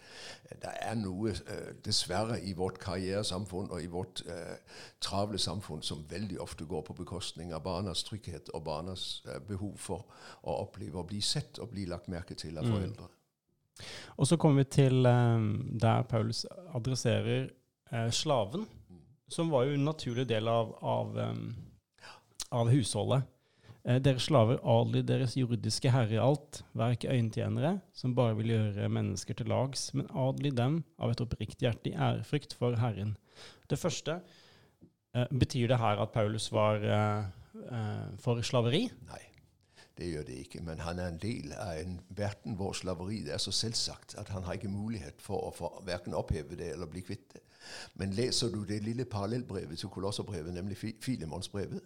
Det 0.50 0.72
er 0.82 0.98
noe, 1.00 1.32
uh, 1.32 1.70
dessverre, 1.84 2.40
i 2.42 2.54
vårt 2.58 2.80
karrieresamfunn 2.82 3.70
og 3.70 3.82
i 3.82 3.90
vårt 3.92 4.24
uh, 4.28 4.58
travle 5.00 5.38
samfunn 5.38 5.82
som 5.82 6.04
veldig 6.10 6.40
ofte 6.42 6.66
går 6.68 6.84
på 6.88 6.98
bekostning 7.02 7.54
av 7.54 7.64
barnas 7.64 8.04
trygghet 8.08 8.52
og 8.54 8.64
barnas 8.68 9.22
uh, 9.28 9.38
behov 9.48 9.74
for 9.78 10.06
å 10.42 10.60
oppleve 10.66 11.00
å 11.00 11.08
bli 11.08 11.22
sett 11.24 11.62
og 11.62 11.72
bli 11.74 11.86
lagt 11.90 12.10
merke 12.12 12.38
til 12.38 12.58
av 12.58 12.68
mm. 12.68 12.76
foreldre. 12.76 13.08
Mm. 13.08 13.18
Og 14.20 14.28
så 14.28 14.36
kommer 14.36 14.62
vi 14.62 14.70
til 14.76 15.06
um, 15.06 15.50
der 15.80 16.04
Paulus 16.06 16.44
adresserer 16.76 17.50
slaven 18.12 18.64
som 19.32 19.50
var 19.50 19.66
jo 19.66 19.76
en 19.76 19.86
naturlig 19.88 20.26
del 20.28 20.48
av, 20.48 20.74
av, 20.84 21.16
um, 21.16 21.54
av 22.52 22.70
husholdet. 22.72 23.28
Eh, 23.82 23.98
deres 23.98 24.28
slaver 24.28 24.60
adlyd 24.62 25.08
deres 25.08 25.34
jordiske 25.38 25.90
herre 25.90 26.14
i 26.14 26.22
alt. 26.22 26.62
Vær 26.78 26.94
ikke 26.94 27.10
øyentjenere, 27.10 27.80
som 27.94 28.14
bare 28.14 28.36
vil 28.38 28.54
gjøre 28.54 28.92
mennesker 28.92 29.38
til 29.38 29.50
lags, 29.50 29.88
men 29.94 30.10
adlyd 30.14 30.56
dem 30.58 30.78
av 31.02 31.10
et 31.10 31.24
oppriktig 31.24 31.66
hjerte 31.66 31.90
i 31.90 31.96
ærefrykt 31.96 32.54
for 32.58 32.78
Herren. 32.78 33.16
Det 33.70 33.78
første 33.78 34.20
eh, 35.14 35.26
Betyr 35.30 35.72
det 35.72 35.82
her 35.82 36.02
at 36.02 36.14
Paulus 36.14 36.52
var 36.52 36.84
eh, 36.86 38.16
for 38.22 38.42
slaveri? 38.42 38.86
Nei. 39.10 39.26
Det 39.98 40.06
gjør 40.08 40.22
det 40.24 40.36
ikke, 40.40 40.62
men 40.64 40.80
han 40.80 40.98
er 40.98 41.10
en 41.12 41.18
del 41.20 41.50
av 41.52 41.76
en 41.76 41.98
verden 42.16 42.54
hvor 42.56 42.72
slaveri 42.72 43.18
det 43.26 43.34
er 43.34 43.42
så 43.42 43.52
selvsagt 43.52 44.14
at 44.18 44.30
han 44.32 44.46
har 44.46 44.56
ikke 44.56 44.70
mulighet 44.72 45.20
for 45.20 45.48
å 45.48 45.50
for 45.52 45.82
verken 45.84 46.16
oppheve 46.16 46.56
det 46.56 46.70
eller 46.72 46.88
bli 46.90 47.02
kvitt 47.04 47.26
det. 47.34 47.42
Men 48.00 48.14
leser 48.16 48.48
du 48.50 48.64
det 48.64 48.80
lille 48.82 49.04
parallellbrevet 49.04 49.78
til 49.78 49.92
Kolosserbrevet, 49.92 50.54
nemlig 50.54 50.78
Filemonsbrevet, 50.80 51.84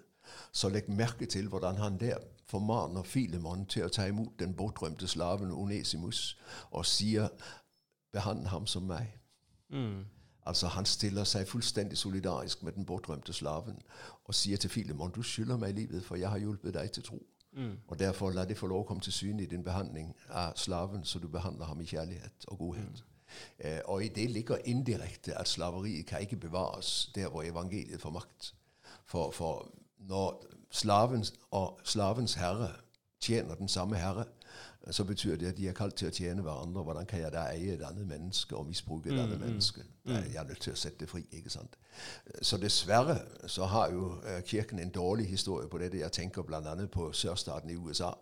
så 0.53 0.69
legg 0.69 0.89
merke 0.89 1.27
til 1.27 1.49
hvordan 1.49 1.77
han 1.77 2.01
der 2.01 2.19
formaner 2.47 3.03
Filemon 3.03 3.67
til 3.67 3.85
å 3.85 3.89
ta 3.89 4.07
imot 4.07 4.39
den 4.39 4.55
bortrømte 4.55 5.09
slaven 5.09 5.51
Onesimus 5.51 6.39
og 6.71 6.87
sier 6.87 7.29
'behandle 8.13 8.49
ham 8.49 8.67
som 8.67 8.91
meg'. 8.91 9.19
Mm. 9.69 10.05
Altså 10.47 10.67
Han 10.67 10.87
stiller 10.87 11.25
seg 11.25 11.49
fullstendig 11.49 11.99
solidarisk 11.99 12.63
med 12.63 12.73
den 12.73 12.85
bortrømte 12.85 13.33
slaven 13.33 13.83
og 14.25 14.35
sier 14.35 14.57
til 14.57 14.71
Filemon 14.71 15.11
'Du 15.11 15.23
skylder 15.23 15.57
meg 15.57 15.75
livet, 15.75 16.05
for 16.05 16.17
jeg 16.17 16.31
har 16.31 16.39
hjulpet 16.39 16.75
deg 16.75 16.93
til 16.93 17.03
tro'. 17.03 17.27
Mm. 17.53 17.79
Og 17.89 17.99
Derfor 17.99 18.31
la 18.31 18.45
det 18.45 18.59
få 18.59 18.67
lov 18.67 18.81
å 18.81 18.87
komme 18.87 19.03
til 19.03 19.13
syne 19.13 19.43
i 19.43 19.47
din 19.47 19.65
behandling 19.65 20.15
av 20.29 20.53
slaven, 20.57 21.05
så 21.05 21.19
du 21.19 21.29
behandler 21.29 21.65
ham 21.65 21.81
i 21.81 21.85
kjærlighet 21.85 22.45
og 22.49 22.59
godhet. 22.59 23.05
Mm. 23.05 23.17
Eh, 23.59 23.81
og 23.85 24.05
i 24.05 24.09
det 24.09 24.31
ligger 24.31 24.57
indirekte 24.65 25.39
at 25.39 25.49
slaveriet 25.49 26.07
kan 26.07 26.21
ikke 26.21 26.37
bevares 26.37 27.11
der 27.15 27.29
hvor 27.29 27.43
evangeliet 27.43 28.01
får 28.01 28.11
makt. 28.11 28.55
For, 29.05 29.31
for 29.31 29.71
når 29.99 30.45
slavens 30.71 31.35
og 31.51 31.81
slavens 31.85 32.35
herre 32.35 32.73
tjener 33.21 33.55
den 33.55 33.69
samme 33.69 33.97
herre, 33.97 34.25
så 34.91 35.05
betyr 35.05 35.37
det 35.37 35.47
at 35.47 35.57
de 35.57 35.69
er 35.69 35.75
kalt 35.75 35.97
til 35.99 36.09
å 36.09 36.15
tjene 36.15 36.43
hverandre. 36.47 36.83
Hvordan 36.87 37.07
kan 37.11 37.21
jeg 37.21 37.33
da 37.35 37.49
eie 37.51 37.75
et 37.75 37.83
annet 37.83 38.07
menneske 38.07 38.55
og 38.57 38.69
misbruke 38.69 39.11
et 39.11 39.19
annet 39.19 39.35
mm, 39.35 39.41
mm 39.41 39.49
menneske? 39.49 39.83
Mm. 40.05 40.13
Jeg 40.15 40.39
er 40.39 40.47
nødt 40.47 40.61
til 40.63 40.73
å 40.73 40.79
sette 40.79 41.01
det 41.03 41.09
fri. 41.11 41.25
ikke 41.33 41.51
sant? 41.51 41.75
Så 42.43 42.59
dessverre 42.63 43.17
så 43.51 43.67
har 43.67 43.91
jo 43.91 44.13
uh, 44.23 44.39
Kirken 44.47 44.79
en 44.79 44.93
dårlig 44.95 45.27
historie 45.27 45.69
på 45.69 45.81
dette. 45.83 45.99
Jeg 45.99 46.13
tenker 46.13 46.47
bl.a. 46.47 46.77
på 46.93 47.09
sørstaten 47.13 47.71
i 47.71 47.77
USA. 47.77 48.13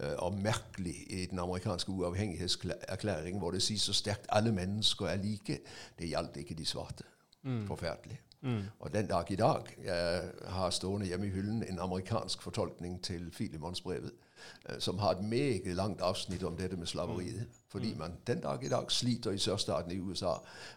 Uh, 0.00 0.16
og 0.26 0.40
merkelig 0.42 0.96
i 1.06 1.26
den 1.30 1.38
amerikanske 1.38 1.92
uavhengighetserklæringen, 1.92 3.38
hvor 3.38 3.54
det 3.54 3.62
sies 3.62 3.86
så 3.86 3.94
sterkt 3.94 4.26
alle 4.28 4.52
mennesker 4.52 5.06
er 5.06 5.22
like. 5.22 5.60
Det 5.98 6.10
gjaldt 6.10 6.42
ikke 6.42 6.58
de 6.58 6.66
svarte. 6.66 7.06
Mm. 7.42 7.66
Forferdelig. 7.66 8.18
Mm. 8.40 8.62
Og 8.78 8.94
den 8.94 9.06
dag 9.06 9.30
i 9.30 9.36
dag 9.36 9.62
Jeg 9.84 10.30
har 10.46 10.70
stående 10.70 11.06
hjemme 11.06 11.26
i 11.26 11.30
hyllen 11.30 11.62
en 11.62 11.78
amerikansk 11.78 12.42
fortolkning 12.42 13.02
til 13.02 13.30
Filimonsbrevet, 13.32 14.12
Eh, 14.68 14.78
som 14.78 14.98
har 14.98 15.10
et 15.10 15.24
meget 15.24 15.76
langt 15.76 16.00
avsnitt 16.00 16.42
om 16.42 16.56
dette 16.56 16.76
med 16.76 16.86
slaveriet. 16.86 17.46
Fordi 17.68 17.94
man 17.94 18.12
den 18.26 18.40
dag 18.40 18.64
i 18.64 18.68
dag 18.68 18.90
sliter 18.90 19.30
i 19.30 19.38
sørstaten 19.38 19.92
i 19.92 19.98
USA 19.98 20.32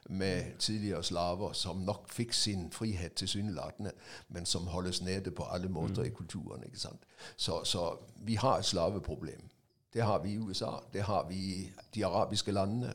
med 0.10 0.58
tidligere 0.60 1.04
slaver 1.04 1.54
som 1.54 1.78
nok 1.78 2.10
fikk 2.10 2.34
sin 2.34 2.72
frihet 2.72 3.14
tilsynelatende, 3.14 3.92
men 4.30 4.46
som 4.46 4.68
holdes 4.68 5.02
nede 5.02 5.32
på 5.32 5.44
alle 5.44 5.70
måter 5.70 6.04
i 6.04 6.10
kulturen. 6.10 6.64
ikke 6.64 6.80
sant? 6.80 7.02
Så, 7.38 7.64
så 7.64 7.98
vi 8.16 8.36
har 8.36 8.58
et 8.58 8.66
slaveproblem. 8.66 9.50
Det 9.94 10.02
har 10.02 10.20
vi 10.20 10.32
i 10.32 10.38
USA, 10.38 10.66
det 10.94 11.02
har 11.02 11.26
vi 11.30 11.36
i 11.36 11.72
de 11.96 12.06
arabiske 12.06 12.52
landene, 12.52 12.94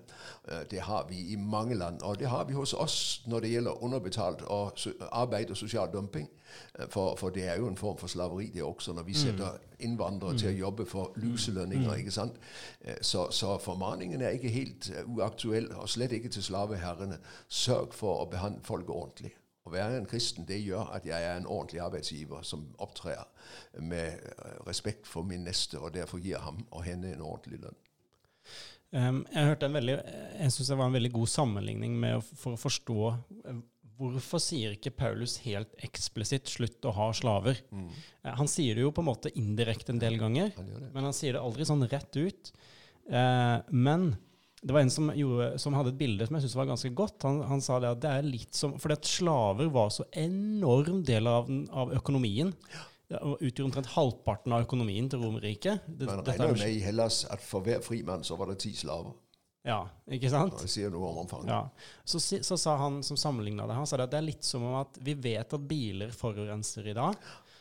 øh, 0.49 0.59
det 0.71 0.81
har 0.81 1.07
vi 1.09 1.17
i 1.17 1.37
mange 1.37 1.75
land. 1.75 2.01
Og 2.03 2.19
det 2.19 2.29
har 2.29 2.45
vi 2.45 2.53
hos 2.53 2.73
oss 2.73 3.23
når 3.27 3.41
det 3.41 3.51
gjelder 3.51 3.83
underbetalt 3.83 4.43
og 4.43 4.73
arbeid 5.13 5.51
og 5.51 5.57
sosial 5.57 5.89
dumping. 5.93 6.31
Øh, 6.79 6.87
for, 6.89 7.17
for, 7.17 7.29
det 7.29 7.49
er 7.49 7.57
jo 7.57 7.69
en 7.69 7.77
form 7.77 7.99
for 7.99 8.07
slaveri, 8.07 8.47
det 8.47 8.63
også, 8.63 8.93
når 8.93 9.03
vi 9.03 9.13
mm. 9.13 9.15
setter 9.15 9.49
innvandrere 9.79 10.33
mm. 10.33 10.39
til 10.39 10.49
å 10.49 10.59
jobbe 10.59 10.87
for 10.87 11.13
luselønninger. 11.17 11.91
Mm. 11.91 11.99
ikke 11.99 12.11
sant? 12.11 12.33
Øh, 12.85 12.95
så, 13.03 13.31
så, 13.31 13.59
formaningen 13.59 14.21
er 14.21 14.29
ikke 14.29 14.49
helt 14.49 14.93
uaktuell, 15.07 15.73
og 15.75 15.89
slett 15.89 16.13
ikke 16.13 16.29
til 16.29 16.43
slaveherrene. 16.43 17.19
Sørg 17.49 17.95
for 17.95 18.23
å 18.23 18.31
behandle 18.31 18.65
folk 18.65 18.91
ordentlig. 18.91 19.35
Å 19.67 19.73
være 19.75 19.99
en 19.99 20.07
kristen 20.07 20.47
det 20.47 20.61
gjør 20.63 20.93
at 20.95 21.07
jeg 21.09 21.27
er 21.27 21.41
en 21.41 21.49
ordentlig 21.49 21.81
arbeidsgiver 21.83 22.45
som 22.47 22.69
opptrer 22.83 23.25
med 23.83 24.21
øh, 24.23 24.59
respekt 24.69 25.09
for 25.11 25.27
min 25.27 25.43
neste, 25.47 25.81
og 25.81 25.95
derfor 25.97 26.23
gir 26.23 26.39
ham 26.45 26.63
og 26.71 26.85
henne 26.87 27.11
en 27.13 27.25
ordentlig 27.27 27.59
lønn. 27.65 27.81
Um, 28.95 29.25
jeg 29.33 29.49
hørte 29.49 29.67
en 29.67 29.75
veldig, 29.75 29.97
jeg 30.39 30.53
synes 30.55 30.69
det 30.71 30.77
var 30.79 30.87
en 30.87 30.95
veldig 30.95 31.11
god 31.17 31.31
sammenligning 31.33 31.97
med, 31.99 32.23
for 32.39 32.55
å 32.55 32.61
forstå 32.61 33.01
øh, 33.15 33.65
Hvorfor 33.97 34.43
sier 34.45 34.75
ikke 34.75 34.91
Paulus 34.93 35.39
helt 35.47 35.71
eksplisitt 35.81 36.51
'slutt 36.53 36.85
å 36.85 36.91
ha 36.93 37.07
slaver'? 37.17 37.63
Mm. 37.73 37.87
Uh, 37.89 38.33
han 38.43 38.51
sier 38.53 38.77
det 38.77 38.83
jo 38.85 38.91
på 38.93 39.01
en 39.01 39.09
måte 39.09 39.33
indirekte 39.41 39.95
en 39.95 40.03
del 40.03 40.19
ganger, 40.21 40.51
han 40.59 40.91
men 40.93 41.09
han 41.09 41.17
sier 41.17 41.33
det 41.33 41.41
aldri 41.41 41.65
sånn 41.65 41.87
rett 41.89 42.19
ut. 42.21 42.51
Uh, 43.09 43.65
men 43.73 44.11
det 44.67 44.75
var 44.75 44.83
en 44.83 44.91
som, 44.91 45.13
gjorde, 45.15 45.59
som, 45.63 45.75
hadde 45.79 45.93
et 45.93 45.99
bilde 46.01 46.27
som 46.27 46.35
jeg 46.35 46.43
syntes 46.43 46.59
var 46.59 46.67
ganske 46.67 46.89
godt. 46.99 47.23
Han, 47.23 47.37
han, 47.47 47.61
sa 47.63 47.77
det 47.83 47.93
at 47.95 48.01
det 48.03 48.11
er 48.11 48.25
litt 48.27 48.57
som 48.57 48.73
Fordi 48.83 48.97
at 48.97 49.07
slaver 49.07 49.69
var 49.71 49.93
så 49.95 50.09
enorm 50.19 51.05
del 51.07 51.31
av, 51.31 51.53
av 51.71 51.93
økonomien. 51.95 52.51
Det 53.07 53.21
utgjorde 53.23 53.69
omtrent 53.69 53.93
halvparten 53.93 54.57
av 54.57 54.65
økonomien 54.67 55.07
til 55.13 55.23
Romerriket. 55.23 55.87
Man 56.01 56.25
regner 56.27 56.59
med 56.59 56.75
i 56.75 56.83
Hellas 56.83 57.21
at 57.31 57.45
for 57.47 57.63
hver 57.63 57.79
frimann 57.87 58.27
så 58.27 58.35
var 58.41 58.51
det 58.51 58.59
ti 58.65 58.75
slaver. 58.75 59.15
Ja, 59.67 59.81
ikke 60.11 60.31
sant? 60.31 60.59
Det 60.59 60.71
sier 60.71 60.91
noe 60.95 61.13
om 61.13 61.23
omfanget. 61.23 61.51
Ja. 61.55 62.03
Så, 62.03 62.19
så, 62.23 62.59
sa 62.59 62.77
han 62.83 63.01
som 63.07 63.19
sammenligna 63.19 63.67
det, 63.71 63.79
han 63.79 63.87
sa 63.87 63.99
det 63.99 64.09
at 64.09 64.15
det 64.15 64.21
er 64.21 64.31
litt 64.33 64.47
som 64.47 64.67
om 64.67 64.81
at 64.83 64.99
vi 65.03 65.15
vet 65.15 65.55
at 65.55 65.67
biler 65.71 66.11
forurenser 66.15 66.91
i 66.91 66.95
dag. 66.99 67.19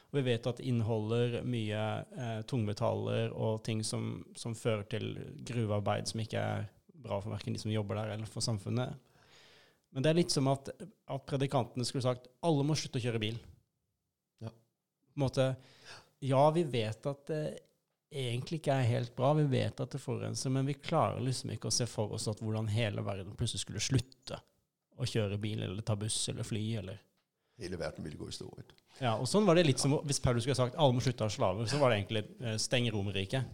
Og 0.09 0.19
vi 0.19 0.25
vet 0.25 0.49
at 0.49 0.57
det 0.57 0.69
inneholder 0.69 1.41
mye 1.45 1.81
eh, 2.17 2.39
tungmetaller 2.49 3.33
og 3.33 3.61
ting 3.65 3.85
som, 3.85 4.23
som 4.37 4.57
fører 4.57 4.85
til 4.89 5.11
gruvearbeid 5.45 6.09
som 6.09 6.25
ikke 6.25 6.41
er 6.41 6.71
bra 7.05 7.19
for 7.21 7.33
verken 7.35 7.55
de 7.55 7.61
som 7.61 7.73
jobber 7.73 8.01
der, 8.01 8.15
eller 8.15 8.29
for 8.29 8.43
samfunnet. 8.43 8.95
Men 9.95 10.03
det 10.03 10.11
er 10.11 10.17
litt 10.17 10.33
som 10.33 10.49
at, 10.51 10.71
at 10.75 11.27
predikantene 11.29 11.85
skulle 11.87 12.03
sagt 12.03 12.27
alle 12.45 12.65
må 12.67 12.75
slutte 12.75 12.99
å 12.99 13.05
kjøre 13.05 13.21
bil. 13.23 13.37
Ja. 14.43 14.51
På 14.51 15.15
en 15.15 15.23
måte, 15.23 15.47
ja, 16.25 16.43
vi 16.55 16.65
vet 16.67 17.07
at 17.07 17.23
det 17.31 17.43
egentlig 18.15 18.59
ikke 18.61 18.75
er 18.75 18.89
helt 18.89 19.15
bra, 19.15 19.33
vi 19.37 19.45
vet 19.49 19.79
at 19.81 19.91
det 19.91 20.01
forurenser, 20.01 20.51
men 20.53 20.67
vi 20.67 20.77
klarer 20.77 21.23
liksom 21.23 21.53
ikke 21.55 21.71
å 21.71 21.73
se 21.73 21.87
for 21.89 22.13
oss 22.15 22.27
at 22.31 22.41
hvordan 22.43 22.69
hele 22.71 23.03
verden 23.05 23.35
plutselig 23.37 23.63
skulle 23.65 23.83
slutte 23.83 24.39
å 24.95 25.07
kjøre 25.09 25.39
bil 25.41 25.63
eller 25.65 25.83
ta 25.83 25.97
buss 25.99 26.17
eller 26.31 26.47
fly. 26.47 26.63
eller... 26.79 26.99
Hele 27.59 27.79
verden 27.79 28.03
ville 28.03 28.19
gå 28.19 28.29
i 28.29 28.35
stå. 28.35 28.47
Ja, 28.99 29.15
og 29.15 29.27
sånn 29.27 29.47
var 29.47 29.55
det 29.55 29.65
litt 29.67 29.79
som 29.79 29.97
Hvis 30.07 30.21
Paulus 30.23 30.43
skulle 30.43 30.57
sagt 30.59 30.77
alle 30.79 30.95
må 30.95 31.03
slutte 31.03 31.23
å 31.23 31.29
ha 31.29 31.33
slaver, 31.33 31.67
så 31.71 31.79
var 31.79 31.91
det 31.91 32.01
egentlig 32.01 32.23
eh, 32.43 32.57
steng 32.61 32.87
Romerriket. 32.91 33.47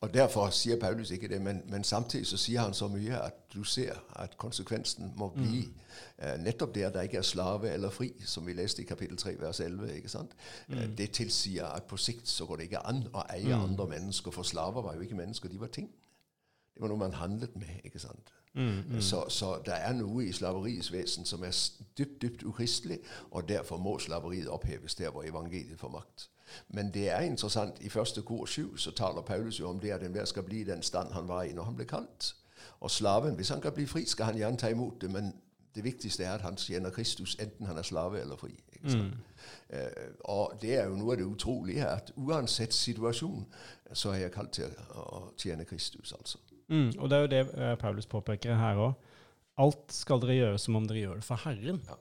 Og 0.00 0.14
Derfor 0.14 0.50
sier 0.50 0.80
Paulus 0.80 1.10
ikke 1.10 1.28
det, 1.28 1.40
men, 1.42 1.62
men, 1.68 1.84
samtidig 1.84 2.26
så 2.26 2.36
sier 2.36 2.60
han 2.60 2.74
så 2.74 2.88
mye 2.88 3.18
at 3.18 3.34
du 3.54 3.62
ser 3.64 3.94
at 4.16 4.36
konsekvensen 4.38 5.12
må 5.16 5.28
bli 5.28 5.64
mm. 5.66 5.80
uh, 6.22 6.36
nettopp 6.44 6.74
det 6.74 6.84
at 6.88 6.94
det 6.94 7.02
ikke 7.08 7.18
er 7.18 7.22
slave 7.22 7.70
eller 7.70 7.90
fri, 7.90 8.12
som 8.24 8.46
vi 8.46 8.52
leste 8.52 8.82
i 8.82 8.86
kapittel 8.86 9.16
3, 9.16 9.36
vers 9.40 9.60
11. 9.60 9.96
ikke 9.96 10.08
sant? 10.08 10.36
Mm. 10.68 10.78
Uh, 10.78 10.86
det 10.98 11.10
tilsier 11.10 11.66
at 11.66 11.88
på 11.90 11.96
sikt 11.96 12.28
så 12.28 12.46
går 12.46 12.56
det 12.56 12.70
ikke 12.70 12.86
an 12.86 13.04
å 13.12 13.26
eie 13.30 13.56
mm. 13.56 13.68
andre 13.70 13.88
mennesker, 13.96 14.30
for 14.30 14.42
slaver 14.42 14.82
var 14.82 14.94
jo 14.94 15.06
ikke 15.06 15.18
mennesker, 15.18 15.48
de 15.48 15.60
var 15.60 15.72
ting. 15.72 15.90
Det 16.74 16.82
var 16.82 16.90
noe 16.90 16.98
man 16.98 17.14
handlet 17.14 17.56
med. 17.56 17.80
ikke 17.84 18.02
sant? 18.02 18.34
Mm, 18.54 18.82
mm. 18.90 19.00
Så, 19.00 19.28
så 19.28 19.58
det 19.66 19.74
er 19.76 19.92
noe 19.98 20.24
i 20.24 20.32
slaveriets 20.32 20.92
vesen 20.92 21.26
som 21.26 21.42
er 21.44 21.56
dypt, 21.98 22.22
dypt 22.22 22.42
ukristelig, 22.42 22.98
og 23.30 23.48
derfor 23.48 23.76
må 23.76 23.98
slaveriet 23.98 24.48
oppheves 24.48 24.94
der 24.94 25.10
hvor 25.10 25.26
evangeliet 25.26 25.80
får 25.80 25.88
makt. 25.88 26.28
Men 26.68 26.94
det 26.94 27.08
er 27.10 27.20
interessant. 27.20 27.74
I 27.80 27.88
første 27.88 28.22
kor 28.22 28.46
7 28.46 28.76
så 28.76 28.90
taler 28.90 29.22
Paulus 29.22 29.60
jo 29.60 29.68
om 29.68 29.80
det 29.80 29.90
at 29.90 30.02
enhver 30.02 30.24
skal 30.24 30.42
bli 30.42 30.60
i 30.60 30.64
den 30.64 30.82
stand 30.82 31.12
han 31.12 31.28
var 31.28 31.42
i 31.42 31.52
når 31.52 31.62
han 31.62 31.74
ble 31.74 31.84
kalt. 31.84 32.34
Og 32.80 32.90
slaven, 32.90 33.34
hvis 33.34 33.48
han 33.48 33.60
kan 33.60 33.72
bli 33.72 33.86
fri, 33.86 34.04
skal 34.04 34.24
han 34.24 34.36
gjerne 34.36 34.56
ta 34.56 34.68
imot 34.68 35.00
det, 35.00 35.10
men 35.10 35.34
det 35.74 35.84
viktigste 35.84 36.24
er 36.24 36.32
at 36.32 36.40
han 36.40 36.56
tjener 36.56 36.90
Kristus, 36.90 37.36
enten 37.40 37.66
han 37.66 37.78
er 37.78 37.82
slave 37.82 38.20
eller 38.20 38.36
fri. 38.36 38.60
Mm. 38.82 39.12
Uh, 39.72 39.78
og 40.20 40.58
det 40.62 40.74
er 40.78 40.84
jo 40.84 40.96
noe 40.96 41.12
av 41.12 41.18
det 41.18 41.26
utrolige, 41.26 41.86
at 41.88 42.12
uansett 42.16 42.74
situasjon, 42.74 43.46
så 43.92 44.10
er 44.10 44.26
jeg 44.26 44.32
kalt 44.32 44.52
til 44.52 44.76
å 44.94 45.30
tjene 45.38 45.64
Kristus, 45.64 46.12
altså. 46.12 46.38
Mm, 46.72 46.90
og 46.98 47.10
det 47.10 47.16
er 47.16 47.24
jo 47.24 47.30
det 47.32 47.42
uh, 47.52 47.74
Paulus 47.80 48.08
påpeker 48.10 48.56
her 48.58 48.80
òg. 48.80 49.10
Alt 49.60 49.94
skal 49.94 50.22
dere 50.22 50.38
gjøre 50.38 50.60
som 50.60 50.78
om 50.78 50.86
dere 50.88 51.04
gjør 51.04 51.20
det 51.20 51.26
for 51.26 51.44
Herren. 51.44 51.80
Ja. 51.86 51.98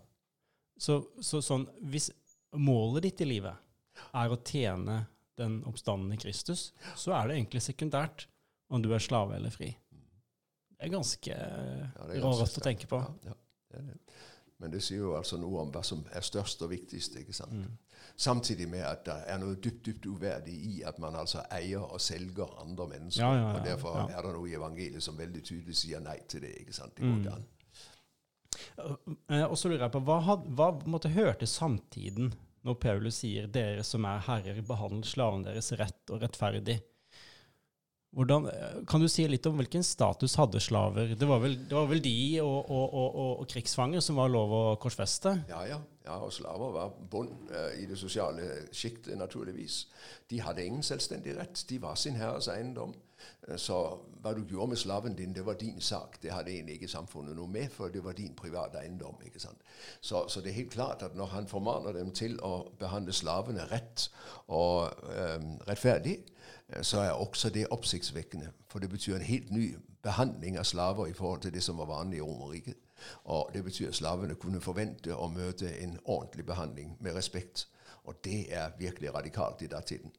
Så, 0.82 1.00
så, 1.22 1.42
sånn, 1.46 1.68
hvis 1.92 2.10
målet 2.58 3.06
ditt 3.08 3.24
i 3.24 3.30
livet 3.30 4.10
er 4.18 4.32
å 4.34 4.40
tjene 4.42 5.04
den 5.38 5.60
oppstandende 5.70 6.18
Kristus, 6.22 6.72
så 6.98 7.14
er 7.18 7.30
det 7.30 7.38
egentlig 7.38 7.64
sekundært 7.66 8.28
om 8.74 8.82
du 8.82 8.90
er 8.94 9.04
slave 9.04 9.38
eller 9.38 9.54
fri. 9.54 9.72
Det 10.74 10.90
er 10.90 10.94
ganske 10.94 11.34
Ja, 11.34 12.08
er 12.10 12.24
rått 12.26 12.58
å 12.60 12.66
tenke 12.66 12.90
på. 12.90 13.00
Ja, 13.00 13.32
ja, 13.32 13.36
det 13.72 13.82
er 13.82 13.90
det. 13.92 14.00
Men 14.60 14.72
det 14.72 14.84
sier 14.84 15.00
jo 15.00 15.16
altså 15.18 15.38
noe 15.38 15.62
om 15.62 15.72
hva 15.74 15.82
som 15.84 16.06
er 16.14 16.22
størst 16.22 16.62
og 16.62 16.70
viktigst. 16.72 17.16
ikke 17.20 17.34
sant? 17.34 17.52
Mm. 17.52 17.78
Samtidig 18.16 18.68
med 18.70 18.84
at 18.86 19.06
det 19.06 19.16
er 19.28 19.40
noe 19.42 19.56
dypt 19.56 19.86
dypt 19.86 20.06
uverdig 20.06 20.54
i 20.54 20.84
at 20.86 21.00
man 21.00 21.16
altså 21.16 21.42
eier 21.52 21.82
og 21.82 22.02
selger 22.02 22.54
andre 22.62 22.88
mennesker. 22.88 23.24
Ja, 23.24 23.34
ja, 23.34 23.48
ja, 23.48 23.54
og 23.60 23.66
Derfor 23.66 23.98
er 24.10 24.22
det 24.22 24.34
noe 24.36 24.50
i 24.50 24.56
evangeliet 24.56 25.04
som 25.04 25.18
veldig 25.18 25.44
tydelig 25.44 25.76
sier 25.76 26.00
nei 26.00 26.20
til 26.28 26.42
det. 26.46 26.54
ikke 26.62 26.74
sant? 26.74 26.96
Det 26.96 27.04
Mm. 27.04 27.28
an. 27.34 27.46
Eh, 29.30 29.44
Og 29.44 29.58
så 29.58 29.70
lurer 29.70 29.86
jeg 29.88 29.92
på, 29.92 30.00
hva, 30.06 30.20
had, 30.22 30.46
hva 30.58 30.72
måtte 30.86 31.10
hørte 31.14 31.46
samtiden 31.50 32.34
når 32.64 32.74
Paulus 32.80 33.16
sier 33.16 33.48
'dere 33.48 33.84
som 33.84 34.06
er 34.06 34.20
herrer, 34.20 34.62
behandler 34.62 35.04
slavene 35.04 35.44
deres 35.46 35.72
rett 35.74 36.10
og 36.10 36.22
rettferdig'? 36.22 36.82
Hvordan, 38.14 38.46
kan 38.86 39.02
du 39.02 39.08
si 39.10 39.24
litt 39.26 39.48
om 39.50 39.58
hvilken 39.58 39.82
status 39.86 40.36
hadde 40.38 40.60
slaver? 40.62 41.16
Det 41.18 41.26
var 41.26 41.40
vel, 41.42 41.56
det 41.66 41.74
var 41.74 41.88
vel 41.90 42.02
de 42.04 42.18
og, 42.44 42.70
og, 42.70 42.94
og, 42.94 43.32
og 43.42 43.48
krigsfanger 43.50 44.04
som 44.06 44.20
var 44.22 44.30
lov 44.30 44.54
å 44.54 44.62
korsfeste? 44.82 45.34
Ja, 45.50 45.64
ja. 45.66 45.80
ja, 46.06 46.20
og 46.22 46.30
slaver 46.36 46.76
var 46.76 46.94
bånd 47.10 47.50
eh, 47.50 47.80
i 47.82 47.88
det 47.90 47.98
sosiale 47.98 48.68
sjiktet, 48.70 49.16
naturligvis. 49.18 49.80
De 50.30 50.44
hadde 50.46 50.66
ingen 50.66 50.86
selvstendig 50.86 51.34
rett. 51.40 51.66
De 51.70 51.82
var 51.82 51.98
sin 51.98 52.20
herres 52.22 52.52
eiendom. 52.54 52.94
Eh, 53.48 53.58
Så 53.58 54.00
hva 54.24 54.34
du 54.34 54.44
gjorde 54.50 54.70
med 54.70 54.78
slaven 54.78 55.16
din, 55.16 55.34
det 55.34 55.46
var 55.46 55.54
din 55.54 55.82
sak. 55.82 56.22
Det 56.22 56.32
hadde 56.32 56.52
egentlig 56.52 56.74
ikke 56.74 56.88
samfunnet 56.88 57.36
noe 57.36 57.48
med, 57.48 57.70
for 57.70 57.88
det 57.88 58.04
var 58.04 58.14
din 58.14 58.36
private 58.36 58.80
eiendom. 58.80 59.16
ikke 59.26 59.40
sant? 59.40 59.62
Så, 60.02 60.28
så 60.28 60.42
det 60.42 60.50
er 60.50 60.54
helt 60.62 60.72
klart 60.72 61.04
at 61.04 61.16
når 61.16 61.26
han 61.26 61.48
formaner 61.48 61.92
dem 61.92 62.12
til 62.12 62.40
å 62.42 62.70
behandle 62.80 63.14
slavene 63.14 63.68
rett 63.72 64.10
og 64.48 64.94
eh, 65.12 65.40
rettferdig, 65.68 66.20
eh, 66.70 66.82
så 66.82 67.00
er 67.00 67.12
også 67.12 67.50
det 67.50 67.68
oppsiktsvekkende. 67.72 68.52
For 68.68 68.80
det 68.80 68.90
betyr 68.90 69.16
en 69.16 69.28
helt 69.28 69.52
ny 69.52 69.76
behandling 70.04 70.58
av 70.60 70.64
slaver 70.64 71.08
i 71.08 71.14
forhold 71.14 71.42
til 71.42 71.54
det 71.54 71.64
som 71.64 71.78
var 71.78 71.92
vanlig 71.92 72.18
i 72.18 72.22
Romerriket. 72.22 72.76
Og 73.24 73.50
det 73.54 73.64
betyr 73.64 73.88
at 73.88 73.96
slavene 73.96 74.36
kunne 74.36 74.62
forvente 74.62 75.16
å 75.16 75.28
møte 75.28 75.68
en 75.84 75.98
ordentlig 76.06 76.46
behandling 76.46 76.98
med 77.00 77.16
respekt. 77.16 77.68
Og 78.04 78.16
det 78.24 78.46
er 78.54 78.72
virkelig 78.80 79.14
radikalt 79.14 79.62
i 79.62 79.68
datiden. 79.68 80.12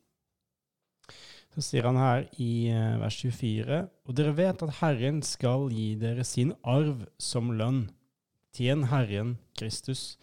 Så 1.55 1.63
sier 1.63 1.87
han 1.87 1.99
her 1.99 2.25
i 2.43 2.67
eh, 2.75 2.97
vers 2.99 3.21
24.: 3.23 3.85
Og 4.11 4.17
dere 4.19 4.35
vet 4.35 4.63
at 4.67 4.79
Herren 4.81 5.21
skal 5.23 5.69
gi 5.71 5.93
dere 6.01 6.25
sin 6.27 6.51
arv 6.67 7.05
som 7.23 7.53
lønn. 7.55 7.85
Tjen 8.55 8.89
Herren 8.91 9.37
Kristus. 9.59 10.17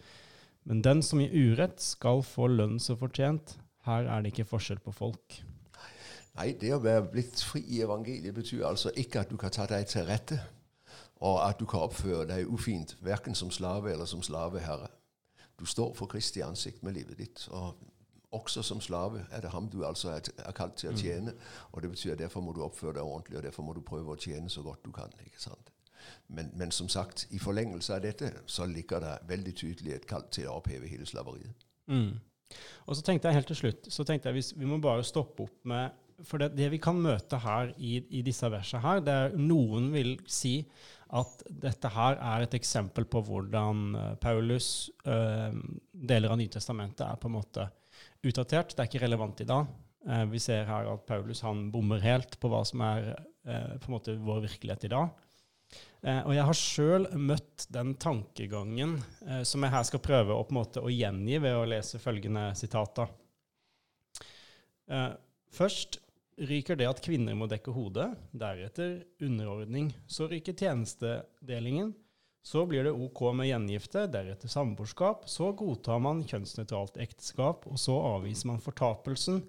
Men 0.68 0.82
den 0.84 1.00
som 1.02 1.20
gir 1.20 1.32
urett, 1.32 1.80
skal 1.80 2.20
få 2.24 2.50
lønn 2.52 2.78
som 2.80 3.00
fortjent. 3.00 3.56
Her 3.86 4.06
er 4.12 4.22
det 4.22 4.32
ikke 4.32 4.50
forskjell 4.50 4.82
på 4.84 4.92
folk. 4.94 5.38
Nei, 6.36 6.52
det 6.56 6.70
å 6.72 6.80
være 6.80 7.08
blitt 7.12 7.40
fri 7.44 7.60
i 7.76 7.80
evangeliet 7.84 8.36
betyr 8.36 8.68
altså 8.68 8.92
ikke 8.96 9.24
at 9.24 9.32
du 9.32 9.36
kan 9.40 9.52
ta 9.52 9.66
deg 9.68 9.88
til 9.88 10.06
rette, 10.08 10.38
og 11.20 11.40
at 11.44 11.58
du 11.60 11.66
kan 11.68 11.88
oppføre 11.88 12.24
deg 12.30 12.48
ufint, 12.48 12.94
verken 13.04 13.36
som 13.36 13.50
slave 13.52 13.92
eller 13.92 14.08
som 14.08 14.22
slaveherre. 14.24 14.88
Du 15.60 15.66
står 15.68 15.92
for 15.96 16.08
Kristi 16.08 16.40
ansikt 16.44 16.82
med 16.82 16.96
livet 16.96 17.18
ditt. 17.18 17.48
og 17.50 17.76
også 18.32 18.62
som 18.64 18.80
slave 18.80 19.26
er 19.30 19.44
det 19.44 19.50
ham 19.52 19.68
du 19.68 19.82
altså 19.86 20.14
er, 20.16 20.32
er 20.38 20.56
kalt 20.56 20.78
til 20.80 20.92
å 20.92 20.96
tjene. 20.96 21.34
Og 21.72 21.82
det 21.82 21.90
betyr 21.92 22.14
at 22.14 22.22
derfor 22.24 22.44
må 22.44 22.54
du 22.56 22.62
oppføre 22.64 22.96
deg 22.98 23.04
ordentlig, 23.04 23.38
og 23.38 23.46
derfor 23.46 23.66
må 23.66 23.76
du 23.76 23.82
prøve 23.84 24.14
å 24.14 24.20
tjene 24.20 24.50
så 24.50 24.64
godt 24.64 24.84
du 24.84 24.92
kan. 24.92 25.12
ikke 25.26 25.40
sant? 25.42 25.72
Men, 26.28 26.50
men 26.58 26.70
som 26.70 26.88
sagt, 26.88 27.26
i 27.30 27.38
forlengelse 27.38 27.94
av 27.94 28.02
dette 28.02 28.32
så 28.46 28.66
ligger 28.66 29.02
det 29.04 29.16
veldig 29.28 29.54
tydelig 29.54 29.96
et 29.96 30.06
kall 30.08 30.24
til 30.32 30.48
å 30.50 30.58
oppheve 30.58 30.90
hele 30.90 31.06
slaveriet. 31.06 31.66
Mm. 31.86 32.16
Og 32.86 32.96
så 32.96 33.04
tenkte 33.04 33.28
jeg 33.28 33.40
helt 33.40 33.48
til 33.48 33.58
slutt 33.58 33.86
så 33.88 34.04
tenkte 34.04 34.28
jeg 34.28 34.36
hvis, 34.36 34.50
Vi 34.58 34.68
må 34.68 34.76
bare 34.82 35.04
stoppe 35.06 35.46
opp 35.46 35.68
med 35.68 35.94
For 36.28 36.42
det, 36.42 36.50
det 36.58 36.68
vi 36.74 36.80
kan 36.82 36.98
møte 37.00 37.38
her 37.40 37.72
i, 37.78 37.94
i 38.12 38.20
disse 38.22 38.50
versene 38.52 38.82
her, 38.84 39.00
det 39.00 39.14
er 39.14 39.38
noen 39.40 39.88
vil 39.94 40.18
si 40.30 40.58
at 41.12 41.42
dette 41.64 41.90
her 41.92 42.18
er 42.20 42.44
et 42.44 42.54
eksempel 42.56 43.04
på 43.10 43.20
hvordan 43.26 43.80
eh, 43.98 44.12
Paulus 44.20 44.90
øh, 45.04 45.56
deler 45.92 46.32
av 46.32 46.38
Nytestamentet 46.40 47.04
er 47.04 47.18
på 47.20 47.28
en 47.28 47.34
måte 47.34 47.66
utdatert. 48.22 48.74
Det 48.74 48.84
er 48.84 48.90
ikke 48.90 49.04
relevant 49.04 49.42
i 49.42 49.48
dag. 49.48 49.70
Eh, 50.08 50.24
vi 50.32 50.40
ser 50.42 50.66
her 50.66 50.88
at 50.92 51.04
Paulus 51.06 51.42
han 51.46 51.68
bommer 51.74 52.02
helt 52.02 52.38
på 52.42 52.50
hva 52.50 52.62
som 52.66 52.82
er 52.86 53.12
eh, 53.12 53.74
på 53.78 53.88
en 53.90 53.96
måte 53.96 54.16
vår 54.18 54.42
virkelighet 54.48 54.88
i 54.88 54.92
dag. 54.92 55.12
Eh, 56.02 56.20
og 56.26 56.34
jeg 56.34 56.46
har 56.48 56.58
sjøl 56.58 57.08
møtt 57.16 57.66
den 57.72 57.94
tankegangen 58.02 58.98
som 59.46 59.62
jeg 59.62 59.72
her 59.72 59.84
skal 59.88 60.02
prøve 60.04 60.34
å, 60.34 60.44
på 60.44 60.54
en 60.54 60.60
måte, 60.60 60.82
å 60.82 60.92
gjengi 60.92 61.38
ved 61.42 61.56
å 61.56 61.66
lese 61.68 62.00
følgende 62.02 62.50
sitater. 62.58 63.10
Først 65.52 66.00
ryker 66.42 66.76
det 66.76 66.88
at 66.90 67.00
kvinner 67.04 67.36
må 67.38 67.46
dekke 67.48 67.72
hodet, 67.72 68.10
deretter 68.34 68.98
underordning. 69.22 69.92
Så 70.10 70.26
ryker 70.28 70.56
tjenestedelingen. 70.58 71.92
Så 72.42 72.66
blir 72.66 72.84
det 72.84 72.92
OK 72.92 73.20
med 73.38 73.46
gjengifte, 73.46 74.08
deretter 74.10 74.50
samboerskap. 74.50 75.28
Så 75.30 75.52
godtar 75.58 76.02
man 76.02 76.24
kjønnsnøytralt 76.26 76.98
ekteskap, 77.02 77.68
og 77.70 77.78
så 77.78 77.94
avviser 78.16 78.50
man 78.50 78.62
fortapelsen. 78.62 79.44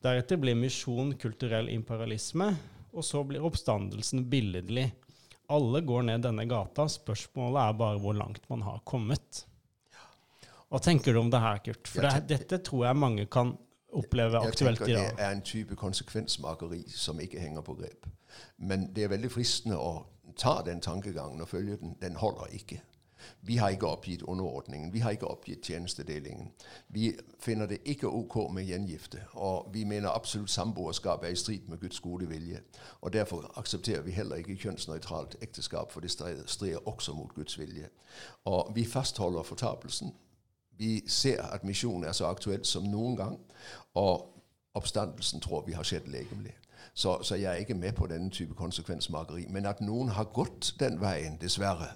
Deretter 0.00 0.38
blir 0.40 0.56
misjon 0.56 1.16
kulturell 1.20 1.68
imperialisme, 1.74 2.52
og 2.94 3.04
så 3.04 3.24
blir 3.26 3.44
oppstandelsen 3.44 4.28
billedlig. 4.30 4.86
Alle 5.50 5.82
går 5.82 6.06
ned 6.06 6.22
denne 6.22 6.46
gata, 6.46 6.86
spørsmålet 6.88 7.64
er 7.64 7.80
bare 7.82 7.98
hvor 8.00 8.14
langt 8.14 8.46
man 8.52 8.62
har 8.62 8.78
kommet. 8.86 9.44
Hva 10.70 10.78
tenker 10.78 11.12
du 11.12 11.18
om 11.18 11.32
det 11.32 11.42
her, 11.42 11.58
Kurt? 11.66 11.90
For 11.90 12.06
det, 12.06 12.28
dette 12.30 12.60
tror 12.62 12.86
jeg 12.86 12.98
mange 13.02 13.26
kan 13.26 13.56
oppleve 13.90 14.38
Jeg 14.38 14.54
aktuelt 14.54 14.78
tenker 14.78 14.92
i 14.92 14.98
det 15.00 15.24
er 15.26 15.34
en 15.34 15.42
type 15.42 15.74
konsekvensmakeri 15.74 16.84
som 16.94 17.18
ikke 17.18 17.42
henger 17.42 17.66
på 17.66 17.74
grep. 17.80 18.06
Men 18.62 18.86
det 18.94 19.04
er 19.04 19.10
veldig 19.10 19.32
fristende 19.34 19.80
å 19.82 20.04
ta 20.40 20.62
den 20.66 20.80
tankegangen 20.80 21.40
og 21.40 21.48
følge 21.48 21.76
den. 21.76 21.96
Den 22.02 22.16
holder 22.16 22.46
ikke. 22.46 22.82
Vi 23.42 23.56
har 23.56 23.68
ikke 23.68 23.86
oppgitt 23.86 24.22
underordningen. 24.22 24.92
Vi 24.92 24.98
har 24.98 25.10
ikke 25.10 25.28
oppgitt 25.28 25.62
tjenestedelingen. 25.62 26.52
Vi 26.88 27.12
finner 27.38 27.66
det 27.66 27.78
ikke 27.84 28.08
ok 28.08 28.52
med 28.52 28.64
gjengifte. 28.64 29.22
Og 29.32 29.70
vi 29.72 29.84
mener 29.84 30.08
absolutt 30.08 30.50
samboerskap 30.50 31.24
er 31.24 31.28
i 31.28 31.36
strid 31.36 31.68
med 31.68 31.78
Guds 31.78 32.00
gode 32.00 32.28
vilje. 32.28 32.60
Og 33.00 33.12
derfor 33.12 33.58
aksepterer 33.58 34.02
vi 34.02 34.10
heller 34.10 34.36
ikke 34.36 34.56
kjønnsnøytralt 34.56 35.36
ekteskap, 35.42 35.92
for 35.92 36.00
det 36.00 36.10
strider 36.46 36.88
også 36.88 37.12
mot 37.12 37.34
Guds 37.34 37.58
vilje. 37.58 37.88
Og 38.44 38.72
vi 38.74 38.84
fastholder 38.84 39.42
fortapelsen. 39.42 40.14
Vi 40.78 41.02
ser 41.08 41.42
at 41.42 41.64
misjonen 41.64 42.04
er 42.04 42.12
så 42.12 42.26
aktuelt 42.26 42.66
som 42.66 42.84
noen 42.84 43.16
gang, 43.16 43.40
og 43.94 44.39
oppstandelsen 44.74 45.40
tror 45.40 45.64
vi 45.66 45.72
har 45.72 45.86
skjedd 45.86 46.08
legemlig. 46.08 46.54
Så, 46.94 47.22
så 47.22 47.34
jeg 47.34 47.52
er 47.52 47.62
ikke 47.62 47.74
med 47.74 47.92
på 47.92 48.06
denne 48.06 48.30
type 48.30 48.54
konsekvensmakeri. 48.54 49.46
Men 49.48 49.66
at 49.66 49.80
noen 49.80 50.08
har 50.08 50.30
gått 50.34 50.74
den 50.80 51.00
veien, 51.00 51.38
dessverre, 51.40 51.92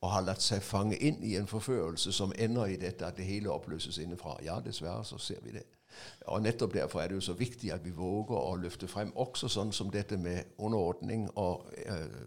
og 0.00 0.10
har 0.10 0.26
latt 0.26 0.42
seg 0.42 0.62
fange 0.62 0.96
inn 0.96 1.18
i 1.26 1.34
en 1.38 1.46
forførelse 1.46 2.12
som 2.12 2.32
ender 2.38 2.66
i 2.66 2.78
dette 2.78 3.06
at 3.06 3.16
det 3.18 3.26
hele 3.26 3.50
oppløses 3.50 3.98
innenfra. 3.98 4.36
Ja, 4.42 4.60
dessverre 4.64 5.04
så 5.04 5.18
ser 5.18 5.42
vi 5.42 5.56
det. 5.58 5.64
Og 6.30 6.42
nettopp 6.42 6.74
derfor 6.74 7.00
er 7.00 7.08
det 7.08 7.18
jo 7.18 7.20
så 7.20 7.32
viktig 7.32 7.72
at 7.74 7.84
vi 7.84 7.90
våger 7.90 8.38
å 8.38 8.56
løfte 8.60 8.88
frem 8.88 9.10
også 9.16 9.48
sånn 9.50 9.72
som 9.72 9.90
dette 9.90 10.16
med 10.16 10.54
underordning 10.58 11.26
og 11.34 11.66
eh, 11.84 12.20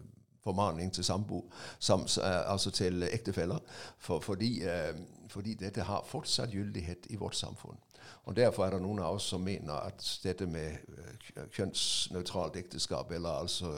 formaning 0.44 0.92
til 0.92 1.04
sambo, 1.04 1.44
sam, 1.78 2.00
eh, 2.00 2.52
altså 2.52 2.70
til 2.70 3.02
ektefeller, 3.02 3.58
for, 3.98 4.20
fordi, 4.20 4.62
eh, 4.62 4.94
fordi 5.28 5.54
dette 5.54 5.82
har 5.82 6.04
fortsatt 6.06 6.50
gyldighet 6.50 7.06
i 7.10 7.16
vårt 7.16 7.36
samfunn. 7.36 7.78
Og 8.24 8.36
Derfor 8.36 8.64
er 8.64 8.70
det 8.70 8.82
noen 8.82 8.98
av 8.98 9.14
oss 9.14 9.24
som 9.32 9.40
mener 9.40 9.74
at 9.74 10.20
dette 10.22 10.46
med 10.46 10.70
eh, 10.98 11.46
kjønnsnøytralt 11.52 12.56
ekteskap, 12.56 13.10
eller 13.10 13.28
altså 13.28 13.72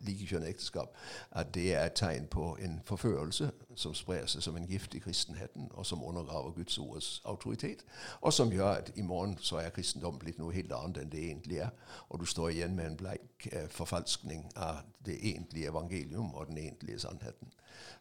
likekjønnet 0.00 0.48
ekteskap, 0.48 0.96
at 1.30 1.54
det 1.54 1.74
er 1.74 1.86
et 1.86 1.96
tegn 1.96 2.26
på 2.26 2.56
en 2.60 2.80
forførelse 2.84 3.50
som 3.76 3.94
sprer 3.94 4.26
seg 4.26 4.42
som 4.42 4.56
en 4.56 4.66
gift 4.66 4.94
i 4.94 5.00
kristenheten, 5.02 5.68
og 5.74 5.86
som 5.86 6.04
undergraver 6.04 6.52
Guds 6.56 6.78
ords 6.78 7.22
autoritet, 7.24 7.84
og 8.20 8.32
som 8.32 8.52
gjør 8.52 8.70
at 8.70 8.92
i 8.96 9.02
morgen 9.02 9.36
så 9.40 9.56
er 9.62 9.74
kristendom 9.74 10.18
blitt 10.18 10.38
noe 10.38 10.54
helt 10.54 10.72
annet 10.72 11.02
enn 11.02 11.12
det 11.12 11.24
egentlig 11.24 11.58
er, 11.66 11.70
og 12.08 12.20
du 12.20 12.26
står 12.26 12.48
igjen 12.54 12.76
med 12.76 12.86
en 12.86 12.96
bleik 12.96 13.48
eh, 13.52 13.68
forfalskning 13.70 14.46
av 14.56 14.84
det 15.06 15.18
egentlige 15.20 15.68
evangelium 15.68 16.34
og 16.34 16.46
den 16.46 16.58
egentlige 16.58 16.98
sannheten. 17.06 17.52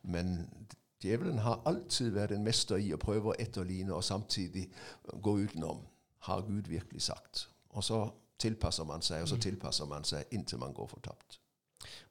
Men 0.01 0.37
Djevelen 1.03 1.37
har 1.43 1.61
alltid 1.65 2.13
vært 2.15 2.31
en 2.31 2.45
mester 2.45 2.79
i 2.79 2.93
å 2.95 2.97
prøve 3.01 3.33
å 3.33 3.39
etterligne 3.39 3.91
og 3.91 4.05
samtidig 4.07 4.69
gå 5.21 5.33
utenom. 5.43 5.81
Har 6.23 6.45
Gud 6.47 6.69
virkelig 6.71 7.01
sagt? 7.09 7.49
Og 7.75 7.83
så 7.83 8.05
tilpasser 8.39 8.87
man 8.87 9.03
seg, 9.03 9.25
og 9.25 9.27
så 9.27 9.39
tilpasser 9.43 9.89
man 9.89 10.07
seg 10.07 10.31
inntil 10.31 10.61
man 10.63 10.75
går 10.75 10.87
fortapt. 10.87 11.42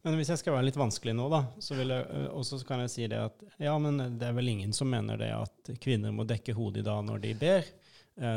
Men 0.02 0.16
hvis 0.18 0.28
jeg 0.32 0.38
skal 0.42 0.56
være 0.56 0.66
litt 0.70 0.76
vanskelig 0.80 1.14
nå, 1.14 1.28
da, 1.30 1.44
så 1.62 1.74
vil 1.78 1.88
jeg, 1.94 2.26
også 2.32 2.58
kan 2.66 2.80
jeg 2.85 2.90
si 2.90 3.06
det 3.06 3.20
at 3.22 3.44
ja, 3.62 3.76
men 3.78 3.98
det 4.18 4.26
er 4.28 4.35
vel 4.37 4.48
ingen 4.48 4.72
som 4.72 4.90
mener 4.90 5.16
det 5.20 5.30
at 5.37 5.72
kvinner 5.82 6.11
må 6.12 6.24
dekke 6.28 6.54
hodet 6.58 6.82
i 6.82 6.88
dag 6.90 7.04
når 7.06 7.22
de 7.22 7.35
ber. 7.38 7.70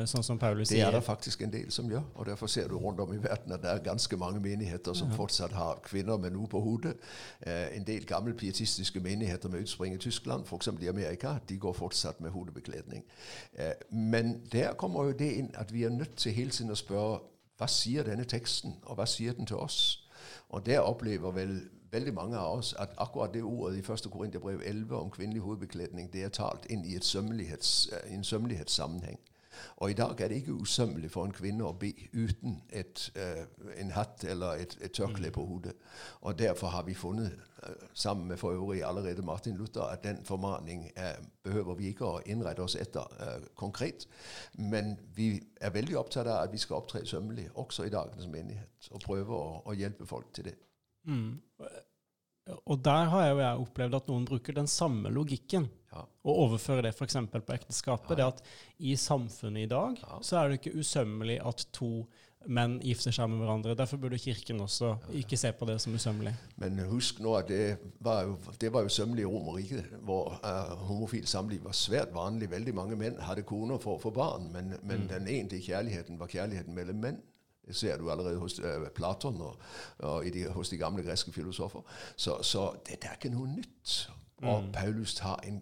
Sånn 0.07 0.23
som 0.23 0.37
Paulus 0.39 0.69
sier. 0.69 0.85
Det 0.85 0.87
er 0.87 0.93
det 0.95 1.03
faktisk 1.03 1.41
en 1.43 1.51
del 1.51 1.65
som 1.75 1.89
gjør, 1.91 2.05
og 2.15 2.29
derfor 2.29 2.47
ser 2.47 2.69
du 2.71 2.77
rundt 2.79 3.01
om 3.03 3.09
i 3.11 3.17
verden 3.19 3.51
at 3.51 3.59
det 3.61 3.73
er 3.73 3.81
ganske 3.83 4.15
mange 4.17 4.39
menigheter 4.39 4.95
som 4.95 5.09
Ja. 5.11 5.17
fortsatt 5.17 5.51
har 5.51 5.81
kvinner 5.83 6.15
med 6.17 6.31
noe 6.31 6.47
på 6.47 6.61
hodet. 6.63 6.93
Eh, 7.41 7.75
en 7.75 7.83
del 7.83 8.05
gamle 8.07 8.33
pietistiske 8.33 9.01
menigheter 9.03 9.49
med 9.51 9.65
utspring 9.65 9.93
i 9.93 9.97
Tyskland, 9.97 10.45
f.eks. 10.47 10.67
i 10.79 10.87
Amerika, 10.87 11.39
de 11.49 11.57
går 11.57 11.73
fortsatt 11.75 12.21
med 12.21 12.31
hodebekledning. 12.31 13.03
Eh, 13.59 13.73
men 13.91 14.41
der 14.51 14.73
kommer 14.79 15.09
jo 15.09 15.11
det 15.11 15.31
inn 15.41 15.51
at 15.59 15.73
vi 15.73 15.83
er 15.83 15.89
nødt 15.89 16.15
til 16.15 16.31
hele 16.31 16.51
tiden 16.55 16.71
å 16.71 16.79
spørre 16.79 17.19
hva 17.59 17.67
sier 17.67 18.03
denne 18.07 18.23
teksten, 18.23 18.77
og 18.85 18.95
hva 18.95 19.05
sier 19.05 19.33
den 19.33 19.45
til 19.45 19.57
oss? 19.57 20.04
Og 20.55 20.65
der 20.65 20.79
opplever 20.79 21.31
vel 21.31 21.61
veldig 21.91 22.13
mange 22.13 22.37
av 22.37 22.57
oss 22.57 22.73
at 22.79 22.93
akkurat 22.97 23.33
det 23.33 23.43
ordet 23.43 23.75
i 23.75 23.91
1. 23.91 24.07
Korinterbrev 24.11 24.61
11 24.65 24.95
om 24.95 25.09
kvinnelig 25.11 25.41
hovedbekledning, 25.41 26.13
det 26.13 26.23
er 26.23 26.31
talt 26.31 26.63
inn 26.71 26.85
i, 26.87 26.95
et 26.95 27.03
sømmelighets, 27.03 27.89
eh, 27.91 28.11
i 28.11 28.15
en 28.15 28.23
sømmelighetssammenheng. 28.23 29.19
Og 29.77 29.91
i 29.91 29.93
dag 29.93 30.21
er 30.21 30.27
det 30.27 30.35
ikke 30.35 30.53
usømmelig 30.53 31.11
for 31.11 31.25
en 31.25 31.33
kvinne 31.35 31.65
å 31.67 31.73
be 31.79 31.91
uten 32.13 32.61
et, 32.69 33.11
eh, 33.15 33.45
en 33.81 33.91
hatt 33.91 34.23
eller 34.23 34.61
et, 34.63 34.77
et 34.81 34.91
tørkle 34.91 35.31
på 35.31 35.45
hodet. 35.45 35.73
Og 36.21 36.39
derfor 36.39 36.67
har 36.67 36.83
vi 36.83 36.93
funnet, 36.93 37.39
eh, 37.63 37.87
sammen 37.93 38.27
med 38.27 38.37
for 38.37 38.51
øvrig 38.51 38.83
allerede 38.83 39.21
Martin 39.21 39.57
Luther, 39.57 39.81
at 39.81 40.03
den 40.03 40.23
formaning 40.23 40.91
eh, 40.95 41.15
behøver 41.43 41.73
vi 41.73 41.87
ikke 41.87 42.05
å 42.05 42.21
innrette 42.25 42.63
oss 42.63 42.75
etter 42.75 43.05
uh, 43.19 43.47
konkret. 43.55 44.07
Men 44.57 44.95
vi 45.15 45.43
er 45.61 45.69
veldig 45.69 45.97
opptatt 45.97 46.27
av 46.27 46.43
at 46.43 46.53
vi 46.53 46.57
skal 46.57 46.81
opptre 46.81 47.05
sømmelig, 47.05 47.49
også 47.55 47.83
i 47.83 47.93
dagens 47.93 48.27
menighet, 48.27 48.89
og 48.91 49.01
prøve 49.05 49.35
å, 49.35 49.61
å 49.65 49.75
hjelpe 49.77 50.07
folk 50.09 50.33
til 50.33 50.49
det. 50.49 50.55
Mm. 51.05 51.37
Og 52.65 52.77
der 52.85 53.07
har 53.09 53.29
jo 53.31 53.39
jeg 53.41 53.63
opplevd 53.63 53.95
at 53.97 54.07
noen 54.11 54.25
bruker 54.29 54.53
den 54.53 54.67
samme 54.69 55.09
logikken 55.13 55.69
Ja. 55.95 56.01
og 56.27 56.37
overfører 56.43 56.83
det 56.83 56.91
f.eks. 56.93 57.15
på 57.31 57.53
ekteskapet. 57.55 58.17
Det 58.17 58.25
at 58.25 58.41
i 58.79 58.95
samfunnet 58.99 59.63
i 59.63 59.71
dag 59.71 59.97
Ja. 60.01 60.19
så 60.21 60.37
er 60.37 60.49
det 60.49 60.59
ikke 60.59 60.77
usømmelig 60.79 61.39
at 61.45 61.65
to 61.73 62.05
menn 62.47 62.75
gifter 62.83 63.11
seg 63.15 63.29
med 63.31 63.39
hverandre. 63.41 63.73
Derfor 63.75 63.97
burde 63.97 64.19
Kirken 64.21 64.59
også 64.61 64.91
ikke 65.17 65.37
se 65.37 65.51
på 65.57 65.65
det 65.65 65.79
som 65.81 65.93
usømmelig. 65.97 66.35
Men 66.61 66.77
husk 66.91 67.19
nå 67.19 67.33
at 67.39 67.47
det 67.49 67.77
var 67.99 68.23
jo, 68.27 68.35
det 68.61 68.69
var 68.73 68.85
jo 68.85 68.89
sømmelig 68.93 69.23
i 69.23 69.25
Romerriket, 69.31 69.85
hvor 70.05 70.35
uh, 70.43 70.75
homofilt 70.85 71.29
samliv 71.31 71.63
var 71.65 71.71
svært 71.73 72.13
vanlig. 72.13 72.51
Veldig 72.51 72.75
mange 72.75 72.95
menn 72.95 73.17
hadde 73.17 73.41
koner 73.47 73.81
for 73.81 73.97
å 73.97 74.03
få 74.03 74.11
barn, 74.13 74.51
men, 74.53 74.75
men 74.83 75.07
den 75.09 75.25
egentlige 75.27 75.71
kjærligheten 75.71 76.19
var 76.19 76.27
kjærligheten 76.27 76.75
mellom 76.77 77.01
menn. 77.01 77.17
Det 77.67 77.75
ser 77.75 77.97
du 77.97 78.09
allerede 78.11 78.39
hos 78.39 78.59
uh, 78.59 78.87
Platon 78.95 79.41
og, 79.41 79.61
og 79.99 80.25
i 80.25 80.33
de, 80.33 80.45
hos 80.53 80.69
de 80.69 80.77
gamle 80.77 81.03
greske 81.03 81.31
filosofer. 81.31 81.81
Så, 82.15 82.41
så 82.43 82.71
dette 82.87 83.07
er 83.07 83.17
ikke 83.19 83.33
noe 83.33 83.49
nytt. 83.51 83.95
Og 84.45 84.67
Paulus 84.73 85.15
tar 85.15 85.39
en 85.47 85.61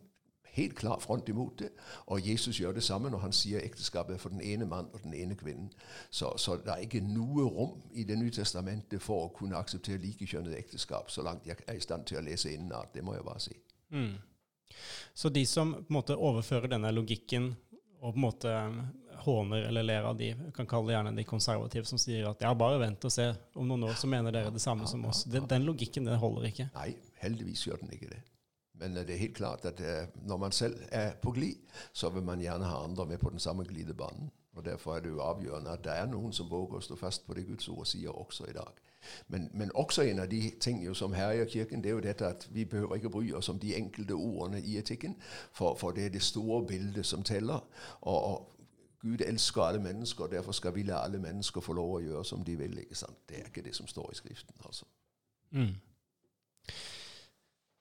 helt 0.54 0.76
klar 0.76 1.00
front 1.00 1.30
imot 1.30 1.60
det. 1.60 1.70
Og 2.06 2.30
Jesus 2.30 2.60
gjør 2.60 2.72
det 2.72 2.84
samme 2.84 3.10
når 3.10 3.18
han 3.18 3.34
sier 3.34 3.64
ekteskapet 3.66 4.16
er 4.16 4.22
for 4.22 4.30
den 4.30 4.42
ene 4.42 4.66
mann 4.66 4.90
og 4.94 5.04
den 5.04 5.14
ene 5.14 5.36
kvinnen. 5.36 5.72
Så, 6.10 6.38
så 6.38 6.58
det 6.58 6.74
er 6.74 6.86
ikke 6.86 7.02
noe 7.02 7.48
rom 7.50 7.82
i 7.94 8.04
Det 8.04 8.18
nye 8.18 8.32
testamentet 8.32 9.02
for 9.02 9.28
å 9.28 9.34
kunne 9.34 9.58
akseptere 9.58 10.02
likekjønnet 10.04 10.58
ekteskap, 10.58 11.12
så 11.12 11.24
langt 11.26 11.48
jeg 11.48 11.58
er 11.68 11.78
i 11.78 11.82
stand 11.82 12.06
til 12.06 12.22
å 12.22 12.26
lese 12.26 12.54
innenat. 12.54 12.94
Det 12.94 13.04
må 13.04 13.16
jeg 13.16 13.26
bare 13.26 13.42
si. 13.42 13.58
Mm. 13.90 14.14
Så 15.14 15.30
de 15.30 15.46
som 15.46 15.74
på 15.74 15.90
en 15.90 15.98
måte 15.98 16.18
overfører 16.18 16.68
denne 16.76 16.92
logikken 16.92 17.54
og 18.04 18.12
på 18.12 18.20
en 18.20 18.26
måte 18.26 18.54
håner 19.24 19.70
eller 19.70 19.86
ler 19.88 20.04
av 20.04 20.18
de, 20.20 20.34
kan 20.56 20.68
kalle 20.68 20.90
det 20.90 20.98
gjerne 20.98 21.16
de 21.16 21.24
konservative, 21.24 21.88
som 21.88 22.02
sier 22.02 22.28
at 22.28 22.44
ja, 22.44 22.52
bare 22.58 22.82
vent 22.82 23.08
og 23.08 23.14
se, 23.14 23.30
om 23.56 23.70
noen 23.70 23.88
år 23.88 23.96
så 24.00 24.10
mener 24.12 24.36
dere 24.36 24.52
det 24.52 24.62
samme 24.62 24.88
som 24.90 25.06
oss. 25.08 25.24
Den, 25.32 25.48
den 25.48 25.64
logikken, 25.64 26.10
den 26.10 26.20
holder 26.20 26.50
ikke. 26.50 26.68
Nei, 26.76 26.90
heldigvis 27.24 27.64
gjør 27.70 27.80
den 27.86 27.96
ikke 27.96 28.12
det. 28.12 28.20
Men 28.82 28.98
eh, 28.98 29.06
det 29.08 29.16
er 29.16 29.24
helt 29.24 29.38
klart 29.40 29.66
at 29.70 29.80
eh, 29.80 30.12
når 30.28 30.42
man 30.44 30.56
selv 30.56 30.82
er 30.92 31.16
på 31.24 31.32
glid, 31.32 31.62
så 31.96 32.12
vil 32.12 32.26
man 32.28 32.44
gjerne 32.44 32.68
ha 32.68 32.84
andre 32.84 33.06
med 33.14 33.24
på 33.24 33.32
den 33.32 33.40
samme 33.40 33.64
glidebanen. 33.70 34.32
Og 34.54 34.66
Derfor 34.66 34.98
er 34.98 35.06
det 35.06 35.10
jo 35.10 35.24
avgjørende 35.24 35.72
at 35.74 35.86
det 35.86 35.94
er 35.96 36.10
noen 36.12 36.34
som 36.36 36.50
våger 36.52 36.78
å 36.78 36.84
stå 36.86 36.98
fast 37.00 37.24
på 37.26 37.34
det 37.38 37.48
Guds 37.48 37.72
ord 37.72 37.88
sier 37.90 38.12
også 38.12 38.52
i 38.52 38.58
dag. 38.58 38.84
Men, 39.28 39.50
men 39.54 39.72
også 39.76 40.02
en 40.02 40.20
av 40.20 40.30
de 40.32 40.52
ting 40.60 40.96
som 40.96 41.14
herjer 41.14 41.46
Kirken, 41.46 41.84
det 41.84 41.90
er 41.90 41.94
jo 41.94 42.00
dette 42.00 42.28
at 42.28 42.48
vi 42.52 42.66
behøver 42.66 42.96
ikke 42.96 43.10
bry 43.10 43.32
oss 43.34 43.50
om 43.50 43.60
de 43.60 43.76
enkelte 43.76 44.14
ordene 44.14 44.62
i 44.62 44.78
etikken, 44.78 45.16
for, 45.52 45.76
for 45.76 45.92
det 45.92 46.06
er 46.06 46.10
det 46.10 46.24
store 46.24 46.66
bildet 46.68 47.06
som 47.06 47.24
teller. 47.24 47.60
Og, 48.02 48.24
og 48.24 48.50
Gud 49.02 49.22
elsker 49.26 49.62
alle 49.62 49.82
mennesker, 49.84 50.24
og 50.24 50.32
derfor 50.32 50.52
skal 50.52 50.76
vi 50.76 50.84
la 50.84 51.04
alle 51.04 51.20
mennesker 51.20 51.62
få 51.62 51.74
lov 51.74 51.98
å 51.98 52.04
gjøre 52.04 52.26
som 52.26 52.44
de 52.44 52.56
vil. 52.56 52.78
ikke 52.80 52.96
sant? 52.96 53.18
Det 53.30 53.40
er 53.40 53.50
ikke 53.50 53.66
det 53.66 53.76
som 53.76 53.88
står 53.88 54.12
i 54.12 54.16
Skriften. 54.16 54.56
altså. 54.66 54.86
Mm. 55.52 55.74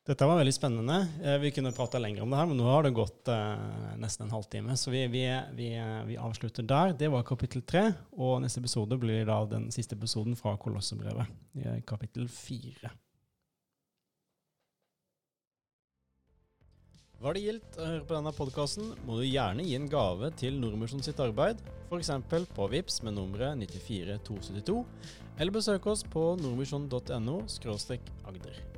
Dette 0.03 0.27
var 0.27 0.41
veldig 0.41 0.55
spennende. 0.55 0.97
Eh, 1.23 1.39
Vi 1.39 1.53
kunne 1.55 1.71
prata 1.73 1.99
lenger 1.99 2.25
om 2.25 2.31
det 2.31 2.41
her, 2.41 2.49
men 2.51 2.59
nå 2.59 2.67
har 2.67 2.83
det 2.83 2.91
gått 2.97 3.29
eh, 3.31 3.93
nesten 4.03 4.27
en 4.27 4.35
halvtime. 4.35 4.75
Så 4.77 4.91
vi, 4.91 5.05
vi, 5.07 5.23
vi, 5.55 5.69
vi 6.09 6.19
avslutter 6.19 6.67
der. 6.67 6.97
Det 6.99 7.11
var 7.13 7.23
kapittel 7.23 7.63
tre. 7.63 7.85
Og 8.19 8.41
neste 8.43 8.59
episode 8.65 8.99
blir 8.99 9.23
da 9.31 9.39
den 9.47 9.71
siste 9.71 9.95
episoden 9.95 10.35
fra 10.39 10.57
Kolossebrevet, 10.59 11.31
kapittel 11.87 12.27
fire. 12.27 12.91
Var 17.23 17.39
det 17.39 17.45
gildt 17.45 17.77
å 17.79 17.87
høre 17.87 18.03
på 18.03 18.17
denne 18.17 18.33
podkasten, 18.35 18.89
må 19.07 19.21
du 19.21 19.29
gjerne 19.29 19.63
gi 19.63 19.77
en 19.79 19.87
gave 19.87 20.33
til 20.41 20.57
Nordmisjon 20.59 21.05
sitt 21.07 21.23
arbeid, 21.23 21.63
f.eks. 21.87 22.11
på 22.51 22.67
VIPS 22.75 22.99
med 23.07 23.15
nummeret 23.15 23.63
94272, 23.63 24.81
eller 25.39 25.55
besøk 25.55 25.87
oss 25.95 26.03
på 26.03 26.33
nordmisjon.no 26.43 27.39
agder. 28.27 28.72